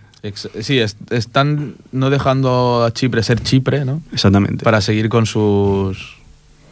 [0.62, 4.00] Sí, es- están no dejando a Chipre ser Chipre, ¿no?
[4.10, 4.64] exactamente.
[4.64, 6.16] Para seguir con sus,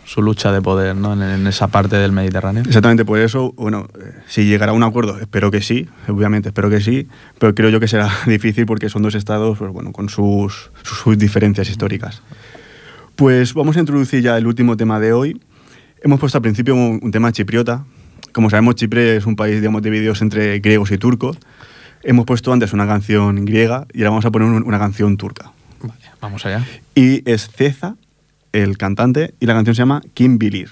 [0.07, 1.13] su lucha de poder, ¿no?
[1.13, 2.63] En, en esa parte del Mediterráneo.
[2.67, 3.89] Exactamente, por eso, bueno,
[4.27, 7.09] si llegará a un acuerdo, espero que sí, obviamente espero que sí,
[7.39, 11.19] pero creo yo que será difícil porque son dos estados, pues bueno, con sus, sus
[11.19, 12.23] diferencias históricas.
[13.17, 15.41] Pues vamos a introducir ya el último tema de hoy.
[16.03, 17.85] Hemos puesto al principio un, un tema chipriota.
[18.33, 21.39] Como sabemos, Chipre es un país, digamos, divididos entre griegos y turcos.
[22.03, 25.53] Hemos puesto antes una canción griega y ahora vamos a poner un- una canción turca.
[25.81, 26.65] Vale, vamos allá.
[26.95, 27.97] Y es Ceza,
[28.53, 30.71] el cantante, y la canción se llama Kim Bilir.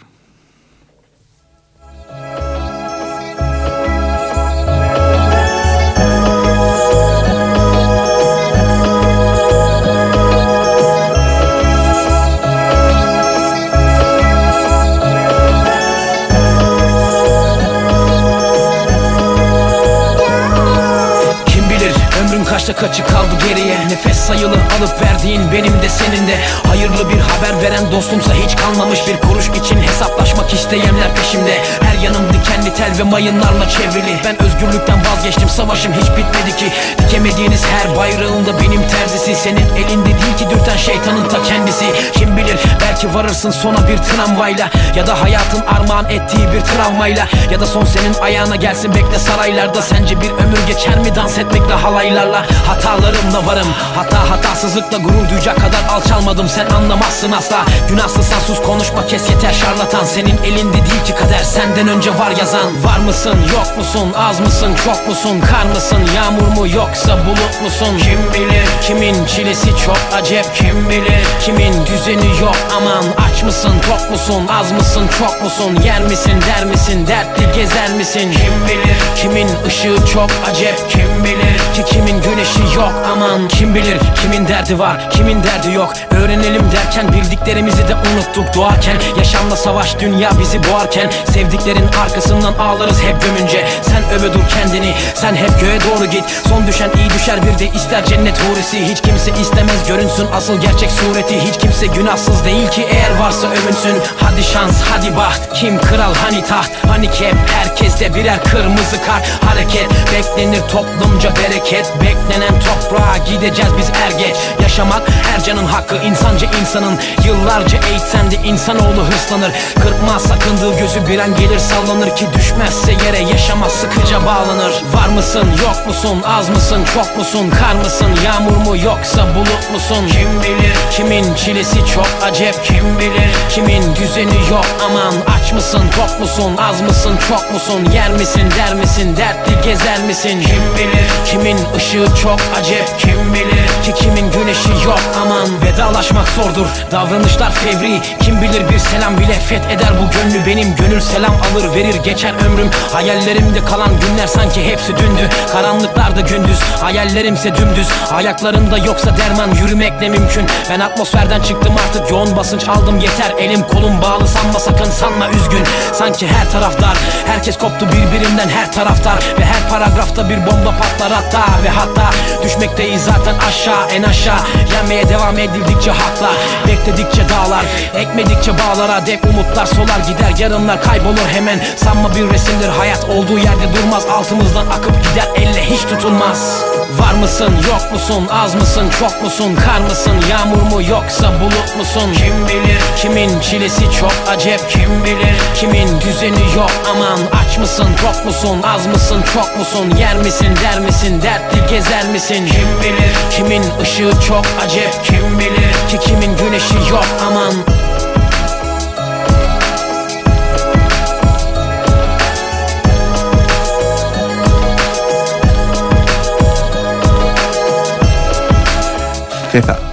[33.01, 34.21] Ve mayınlarla çevrili.
[34.25, 36.73] Ben özgürlükten vazgeçtim savaşım hiç bitmedi ki.
[36.99, 39.35] Dikemediğiniz her bayrağında benim terzisi.
[39.35, 41.85] Senin elinde değil ki dürten şeytanın ta kendisi.
[42.13, 44.71] Kim bilir belki varırsın sona bir tramvayla.
[44.97, 49.83] Ya da hayatın armağan ettiği bir travmayla Ya da son senin ayağına gelsin bekle saraylarda.
[49.83, 52.47] Sence bir ömür geçer mi dans etmekle halaylarla?
[52.67, 53.69] Hatalarımla varım.
[53.97, 56.49] Hata hatasızlıkla gurur duyacak kadar alçalmadım.
[56.49, 57.65] Sen anlamazsın asla.
[57.89, 60.05] Günahsızsan sus konuşma kes yeter şarlatan.
[60.05, 61.43] Senin elinde değil ki kader.
[61.43, 66.49] Senden önce var yazan Var mısın yok musun az mısın çok musun Kar mısın yağmur
[66.57, 67.99] mu yoksa bulut musun?
[67.99, 74.11] Kim bilir kimin çilesi çok acep Kim bilir kimin düzeni yok aman Aç mısın tok
[74.11, 78.32] musun az mısın çok musun Yer misin der misin dertli gezer misin?
[78.32, 83.99] Kim bilir kimin ışığı çok acep Kim bilir ki kimin güneşi yok aman Kim bilir
[84.22, 85.93] kimin derdi var kimin derdi yok?
[86.11, 93.22] Öğrenelim derken bildiklerimizi de unuttuk doğarken Yaşamla savaş dünya bizi boğarken Sevdiklerin arkasından ağlarız hep
[93.22, 93.66] gömünce.
[93.83, 94.95] Sen öve dur kendini.
[95.14, 96.24] Sen hep göğe doğru git.
[96.49, 100.91] Son düşen iyi düşer bir de ister cennet hurisi Hiç kimse istemez görünsün asıl gerçek
[100.91, 101.41] sureti.
[101.41, 104.03] Hiç kimse günahsız değil ki eğer varsa övünsün.
[104.20, 105.55] Hadi şans hadi baht.
[105.55, 106.70] Kim kral hani taht?
[106.89, 109.45] Hani hep herkeste birer kırmızı kart.
[109.45, 111.93] Hareket beklenir toplumca bereket.
[112.01, 115.03] Beklenen toprağa gideceğiz biz er geç Yaşamak
[115.33, 115.97] her canın hakkı.
[115.97, 116.99] İnsanca insanın.
[117.24, 119.53] Yıllarca eğitsen de insanoğlu hırslanır.
[119.83, 122.26] Kırpmaz sakındığı gözü bir an gelir sallanır ki
[122.61, 124.73] Düşmezse yere yaşamaz sıkıca bağlanır.
[124.95, 130.07] Var mısın yok musun az mısın çok musun Kar mısın yağmur mu yoksa bulut musun?
[130.07, 130.77] Kim bilir?
[130.91, 132.65] Kimin çilesi çok acep?
[132.65, 133.31] Kim bilir?
[133.51, 134.67] Kimin düzeni yok?
[134.85, 137.93] Aman Aç mısın tok musun az mısın çok musun?
[137.95, 140.41] Yer misin der misin dertli gezer misin?
[140.41, 141.07] Kim bilir?
[141.27, 142.99] Kimin ışığı çok acep?
[142.99, 143.71] Kim bilir?
[143.85, 145.01] Ki kimin güneşi yok?
[145.23, 146.67] Aman Vedalaşmak zordur.
[146.91, 148.01] Davranışlar fevri.
[148.23, 149.91] Kim bilir bir selam bile fetheder.
[149.91, 151.95] Bu gönlü Benim gönül selam alır verir.
[152.05, 152.71] Geçer ömrüm.
[152.93, 155.29] Hayallerimde kalan günler sanki hepsi dündü.
[155.53, 157.89] Karanlıklarda gündüz hayallerimse dümdüz.
[158.13, 160.47] Ayaklarında yoksa derman yürümek ne mümkün?
[160.71, 163.35] Ben atmosferden çıktım artık yoğun basınç aldım yeter.
[163.39, 165.65] Elim kolum bağlı sanma sakın sanma üzgün.
[165.93, 166.97] Sanki her taraf dar
[167.27, 169.19] herkes koptu birbirinden her taraftar.
[169.39, 172.11] Ve her paragrafta bir bomba patlar hatta ve hatta.
[172.45, 174.39] Düşmekteyiz zaten aşağı en aşağı.
[174.73, 176.35] Yenmeye devam edildikçe haklar
[176.69, 177.65] Bekledikçe dağlar.
[177.95, 181.61] Ekmedikçe bağlara Dek umutlar solar gider yarınlar kaybolur hemen.
[181.77, 184.07] Sanma bir resimdir hayat olduğu yerde durmaz.
[184.07, 185.28] Altımızdan akıp gider.
[185.36, 186.64] Elle hiç tutulmaz.
[186.99, 187.53] Var mısın?
[187.68, 188.28] Yok musun?
[188.30, 188.91] Az mısın?
[188.99, 189.59] Çok musun?
[189.66, 190.14] Kar mısın?
[190.30, 190.82] Yağmur mu?
[190.82, 192.12] Yoksa bulut musun?
[192.12, 192.80] Kim bilir?
[192.97, 194.70] Kimin çilesi çok acep?
[194.70, 195.36] Kim bilir?
[195.55, 196.70] Kimin düzeni yok?
[196.91, 197.86] Aman Aç mısın?
[198.03, 198.62] Tok musun?
[198.62, 199.24] Az mısın?
[199.34, 199.97] Çok musun?
[199.99, 200.55] Yer misin?
[200.62, 201.22] Der misin?
[201.22, 202.47] Dertli gezer misin?
[202.47, 203.14] Kim bilir?
[203.30, 205.05] Kimin ışığı çok acep?
[205.05, 205.72] Kim bilir?
[205.88, 205.99] Ki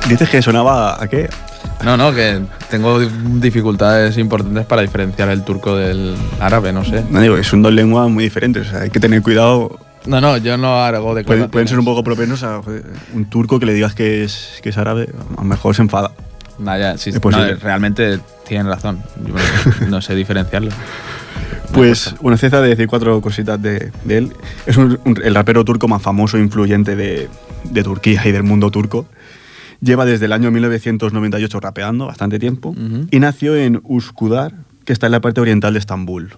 [0.07, 1.29] Dices que sonaba a qué?
[1.83, 7.03] No, no, que tengo dificultades importantes para diferenciar el turco del árabe, no sé.
[7.09, 9.77] No digo, son dos lenguas muy diferentes, o sea, hay que tener cuidado.
[10.05, 12.61] No, no, yo no hago de Pueden, pueden ser un poco propensos a
[13.13, 16.11] un turco que le digas que es, que es árabe, a lo mejor se enfada.
[16.59, 17.19] Nah, ya, sí, no,
[17.61, 19.03] realmente tienen razón.
[19.25, 19.33] Yo
[19.87, 20.71] no, sé diferenciarlo.
[21.73, 24.33] Pues, bueno, Ceza de decir cuatro cositas de, de él.
[24.65, 27.27] Es un- un- el rapero turco más famoso e influyente de,
[27.65, 29.05] de Turquía y del mundo turco.
[29.81, 33.07] Lleva desde el año 1998 rapeando, bastante tiempo, Ujú.
[33.11, 34.53] y nació en Uskudar,
[34.85, 36.33] que está en la parte oriental de Estambul.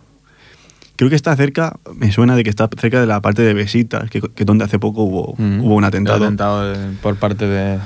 [0.98, 4.10] Creo que está cerca, me suena de que está cerca de la parte de Besitas,
[4.10, 5.62] que, que donde hace poco hubo, Mm.
[5.64, 6.26] hubo un atentado.
[6.26, 7.80] Atentado por parte de.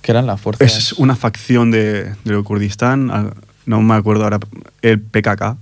[0.00, 0.66] ¿Qué eran las fuerzas?
[0.76, 3.30] Es una facción de, de Kurdistán, ah,
[3.66, 4.38] no me acuerdo ahora,
[4.80, 5.56] el PKK.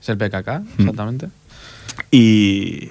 [0.00, 0.80] ¿Es el PKK, Mm.
[0.80, 1.28] exactamente?
[2.10, 2.88] Y,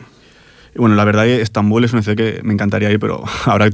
[0.76, 3.70] y bueno, la verdad que Estambul es una ciudad que me encantaría ir, pero ahora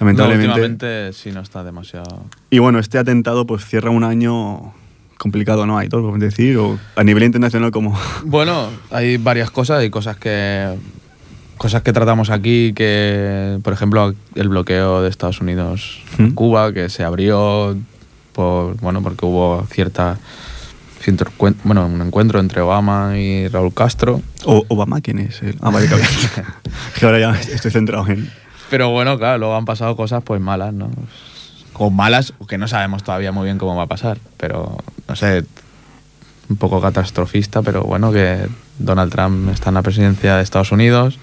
[0.00, 0.46] No, lamentablemente...
[0.48, 2.24] últimamente sí no está demasiado.
[2.50, 4.72] y bueno, este atentado pues cierra un año
[5.18, 5.76] complicado, ¿no?
[5.78, 7.98] Hay todo, como decir, o a nivel internacional como...
[8.24, 10.76] Bueno, hay varias cosas, hay cosas que
[11.56, 16.22] cosas que tratamos aquí que por ejemplo el bloqueo de Estados Unidos ¿Mm?
[16.22, 17.76] en Cuba que se abrió
[18.32, 20.18] por bueno porque hubo cierta
[21.64, 25.42] bueno un encuentro entre Obama y Raúl Castro O- Obama, ¿quién es?
[25.42, 25.56] él?
[25.60, 25.88] Ah, vale,
[27.00, 28.30] que ahora ya estoy centrado en...
[28.70, 30.90] pero bueno claro luego han pasado cosas pues malas no
[31.74, 35.44] o malas que no sabemos todavía muy bien cómo va a pasar pero no sé
[36.48, 38.46] un poco catastrofista pero bueno que
[38.78, 41.18] Donald Trump está en la presidencia de Estados Unidos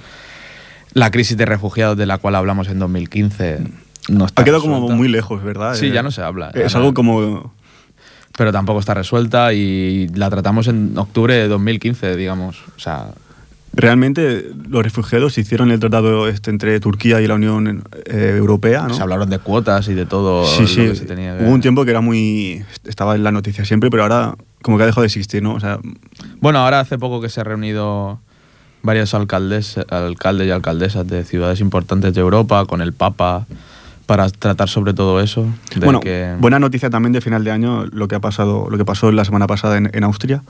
[0.93, 3.60] la crisis de refugiados de la cual hablamos en 2015
[4.08, 4.96] no está Ha quedado como resuelta.
[4.96, 5.74] muy lejos, ¿verdad?
[5.76, 6.52] Sí, Eh, ya no se habla.
[6.54, 7.54] Es algo como...
[8.38, 13.08] pero tampoco está resuelta y la tratamos en octubre de 2015 digamos o sea
[13.76, 18.94] Realmente los refugiados hicieron el tratado este entre Turquía y la Unión eh, Europea, ¿no?
[18.94, 20.76] se hablaron de cuotas y de todo Sí, lo sí.
[20.78, 22.64] que se tenía que- Hubo un tiempo que era muy.
[22.86, 25.54] estaba en la noticia siempre, pero ahora como que ha dejado de existir, ¿no?
[25.56, 25.80] O sea,
[26.40, 28.20] Bueno, ahora hace poco que se ha reunido
[28.82, 33.46] varios alcaldes, alcaldes y alcaldesas de ciudades importantes de Europa con el Papa
[34.06, 35.46] para tratar sobre todo eso.
[35.84, 38.86] bueno, que- buena noticia también de final de año lo que ha pasado, lo que
[38.86, 40.44] pasó la semana pasada en, en Austria,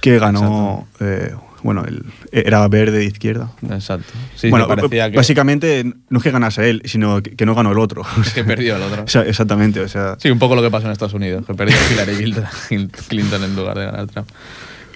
[0.00, 3.50] que ganó, eh, bueno, el- era verde de izquierda.
[3.70, 4.06] Exacto.
[4.36, 7.72] Sí, bueno, parecía que, básicamente no es que ganase él, sino que, que no ganó
[7.72, 8.02] el otro.
[8.34, 9.02] que perdió el otro.
[9.04, 11.54] O sea, exactamente, o sea, Sí, un poco lo que pasó en Estados Unidos, que
[11.54, 14.28] perdió Hillary Clinton- Clinton en lugar de ganar Trump.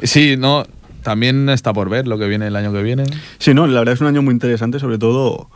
[0.03, 0.65] Sí, no,
[1.03, 3.05] también está por ver lo que viene el año que viene.
[3.39, 5.49] Sí, no, la verdad es un año muy interesante, sobre todo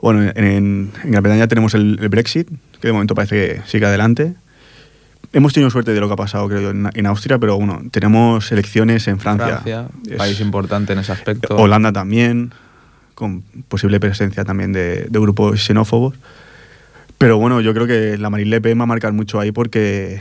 [0.00, 2.48] Bueno, en, en Gran Bretaña tenemos el, el Brexit,
[2.80, 4.34] que de momento parece que sigue adelante.
[5.34, 7.82] Hemos tenido suerte de lo que ha pasado, creo yo, en, en Austria, pero bueno,
[7.90, 9.58] tenemos elecciones en Francia.
[9.60, 11.56] Francia, Es- país importante en ese aspecto.
[11.56, 12.52] Holanda también,
[13.14, 16.14] con posible presencia también de, de grupos xenófobos.
[17.18, 20.20] Pero bueno, yo creo que la Marine Le Pen va a marcar mucho ahí porque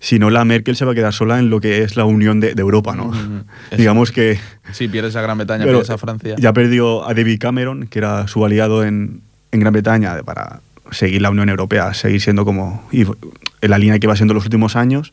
[0.00, 2.38] si no, la Merkel se va a quedar sola en lo que es la unión
[2.40, 3.06] de, de Europa, ¿no?
[3.06, 3.42] Mm.
[3.76, 4.38] Digamos que
[4.72, 6.36] Si pierdes a Gran Bretaña, pierdes a Francia.
[6.38, 10.60] ya perdió a David Cameron, que era su aliado en, en Gran Bretaña para
[10.90, 14.44] seguir la Unión Europea, seguir siendo como y en la línea que va siendo los
[14.44, 15.12] últimos años.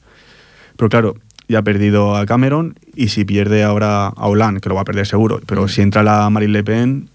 [0.78, 1.16] Pero claro,
[1.48, 4.86] ya ha perdido a Cameron y si pierde ahora a Hollande, que lo va a
[4.86, 5.70] perder seguro, pero Mm.
[5.70, 7.10] si entra la Marine Le Pen,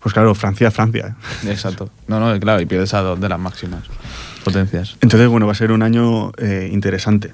[0.00, 1.16] pues claro, Francia es Francia.
[1.46, 1.90] Exacto.
[2.08, 3.84] No, no, claro, y pierdes a dos de las máximas
[4.44, 4.96] potencias.
[5.00, 7.32] Entonces, bueno, va a ser un año eh, interesante.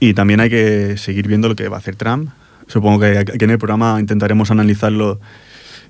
[0.00, 2.30] Y también hay que seguir viendo lo que va a hacer Trump.
[2.66, 5.20] Supongo que aquí en el programa intentaremos analizarlo.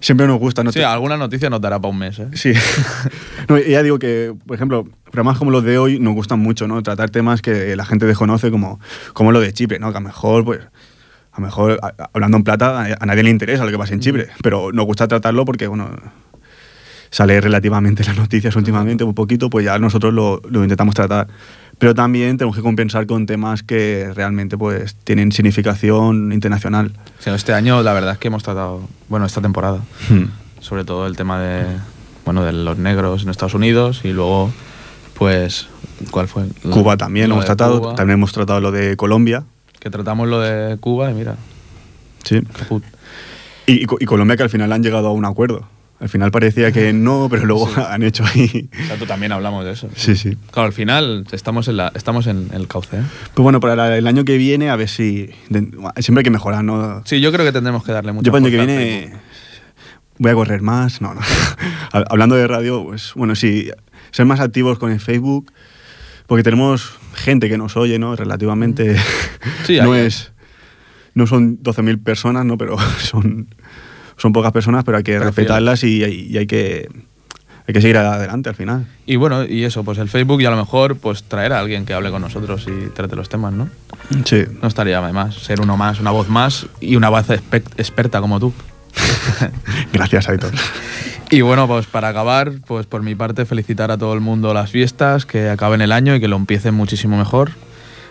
[0.00, 0.72] Siempre nos gusta, ¿no?
[0.72, 2.28] Sí, alguna noticia nos dará para un mes, ¿eh?
[2.32, 2.52] Sí.
[3.48, 6.82] no, ya digo que, por ejemplo, programas como los de hoy nos gustan mucho, ¿no?
[6.82, 8.80] Tratar temas que la gente desconoce, como,
[9.12, 9.90] como lo de Chipre, ¿no?
[9.92, 10.60] Que a lo mejor, pues,
[11.32, 13.92] a lo mejor, a- hablando en plata, a, a nadie le interesa lo que pasa
[13.94, 15.90] en Chipre, pero nos gusta tratarlo porque, bueno,
[17.10, 21.26] sale relativamente en las noticias últimamente, un poquito, pues ya nosotros lo, lo intentamos tratar.
[21.80, 26.92] Pero también tenemos que compensar con temas que realmente, pues, tienen significación internacional.
[27.18, 29.80] O sea, este año la verdad es que hemos tratado, bueno, esta temporada,
[30.60, 31.64] sobre todo el tema de,
[32.26, 34.52] bueno, de los negros en Estados Unidos y luego,
[35.14, 35.68] pues,
[36.10, 36.44] ¿cuál fue?
[36.70, 39.44] Cuba también lo hemos tratado, Cuba, también hemos tratado lo de Colombia.
[39.78, 41.36] Que tratamos lo de Cuba y mira,
[42.24, 42.42] Sí.
[43.66, 45.66] Y, y Colombia que al final han llegado a un acuerdo.
[46.00, 48.68] Al final parecía que no, pero luego han hecho ahí.
[48.72, 49.88] Exacto, también hablamos de eso.
[49.94, 50.36] Sí, sí.
[50.50, 53.02] Claro, al final estamos en, la, estamos en el cauce, ¿eh?
[53.34, 55.28] Pues bueno, para el año que viene, a ver si.
[55.98, 57.02] siempre hay que mejorar, ¿no?
[57.04, 59.12] Sí, yo creo que tendremos que darle mucho Yo para el año que viene
[60.18, 61.00] voy a correr más.
[61.02, 61.20] No, no.
[61.92, 63.70] Hab- Hablando de radio, pues bueno, sí,
[64.10, 65.52] ser más activos con el Facebook,
[66.26, 68.16] porque tenemos gente que nos oye, ¿no?
[68.16, 68.96] Relativamente.
[69.66, 70.32] Sí, no es.
[71.12, 72.56] No son 12.000 personas, ¿no?
[72.56, 73.54] Pero son,
[74.20, 76.88] son pocas personas, pero hay que Pero respetarlas y, hay- y hay que.
[77.68, 78.86] Hay que seguir adelante al final.
[79.06, 81.84] Y bueno, y eso, pues el Facebook y a lo mejor pues traer a alguien
[81.86, 83.68] que hable con nosotros y trate los temas, ¿no?
[84.24, 84.42] Sí.
[84.60, 88.52] No estaría más ser uno más, una voz más y una voz experta como tú.
[89.92, 90.52] Gracias, Aitor.
[91.32, 94.68] Y bueno, pues para acabar, pues por mi parte felicitar a todo el mundo las
[94.68, 97.52] fiestas, que acaben el año y que lo empiecen muchísimo mejor.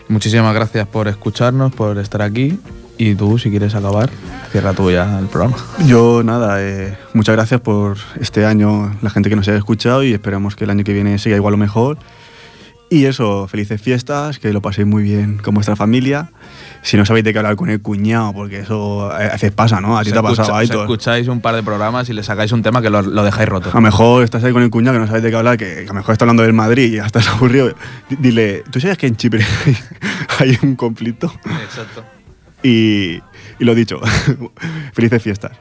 [0.08, 2.58] Muchísimas gracias por escucharnos, por estar aquí.
[3.02, 4.10] Y tú, si quieres acabar,
[4.52, 5.56] cierra tú ya el programa.
[5.86, 10.12] Yo nada, eh, muchas gracias por este año, la gente que nos haya escuchado y
[10.12, 11.98] esperamos que el año que viene siga igual o mejor.
[12.90, 16.32] Y eso, felices fiestas, que lo paséis muy bien con vuestra familia.
[16.82, 19.98] Si no sabéis de qué hablar con el cuñado, porque eso a veces pasa, ¿no?
[19.98, 20.82] A ti te ha pasado, si Aitor.
[20.82, 23.70] escucháis un par de programas y le sacáis un tema que lo, lo dejáis roto.
[23.70, 25.84] A lo mejor estás ahí con el cuñado que no sabes de qué hablar, que,
[25.84, 27.74] a lo mejor está hablando del Madrid y ya estás aburrido.
[28.10, 29.46] Dile, ¿tú sabes que en Chipre
[30.40, 31.32] hay un conflicto?
[31.64, 32.19] Exacto.
[32.64, 33.22] Y,
[33.60, 34.00] lo dicho,
[34.94, 35.52] felices fiestas.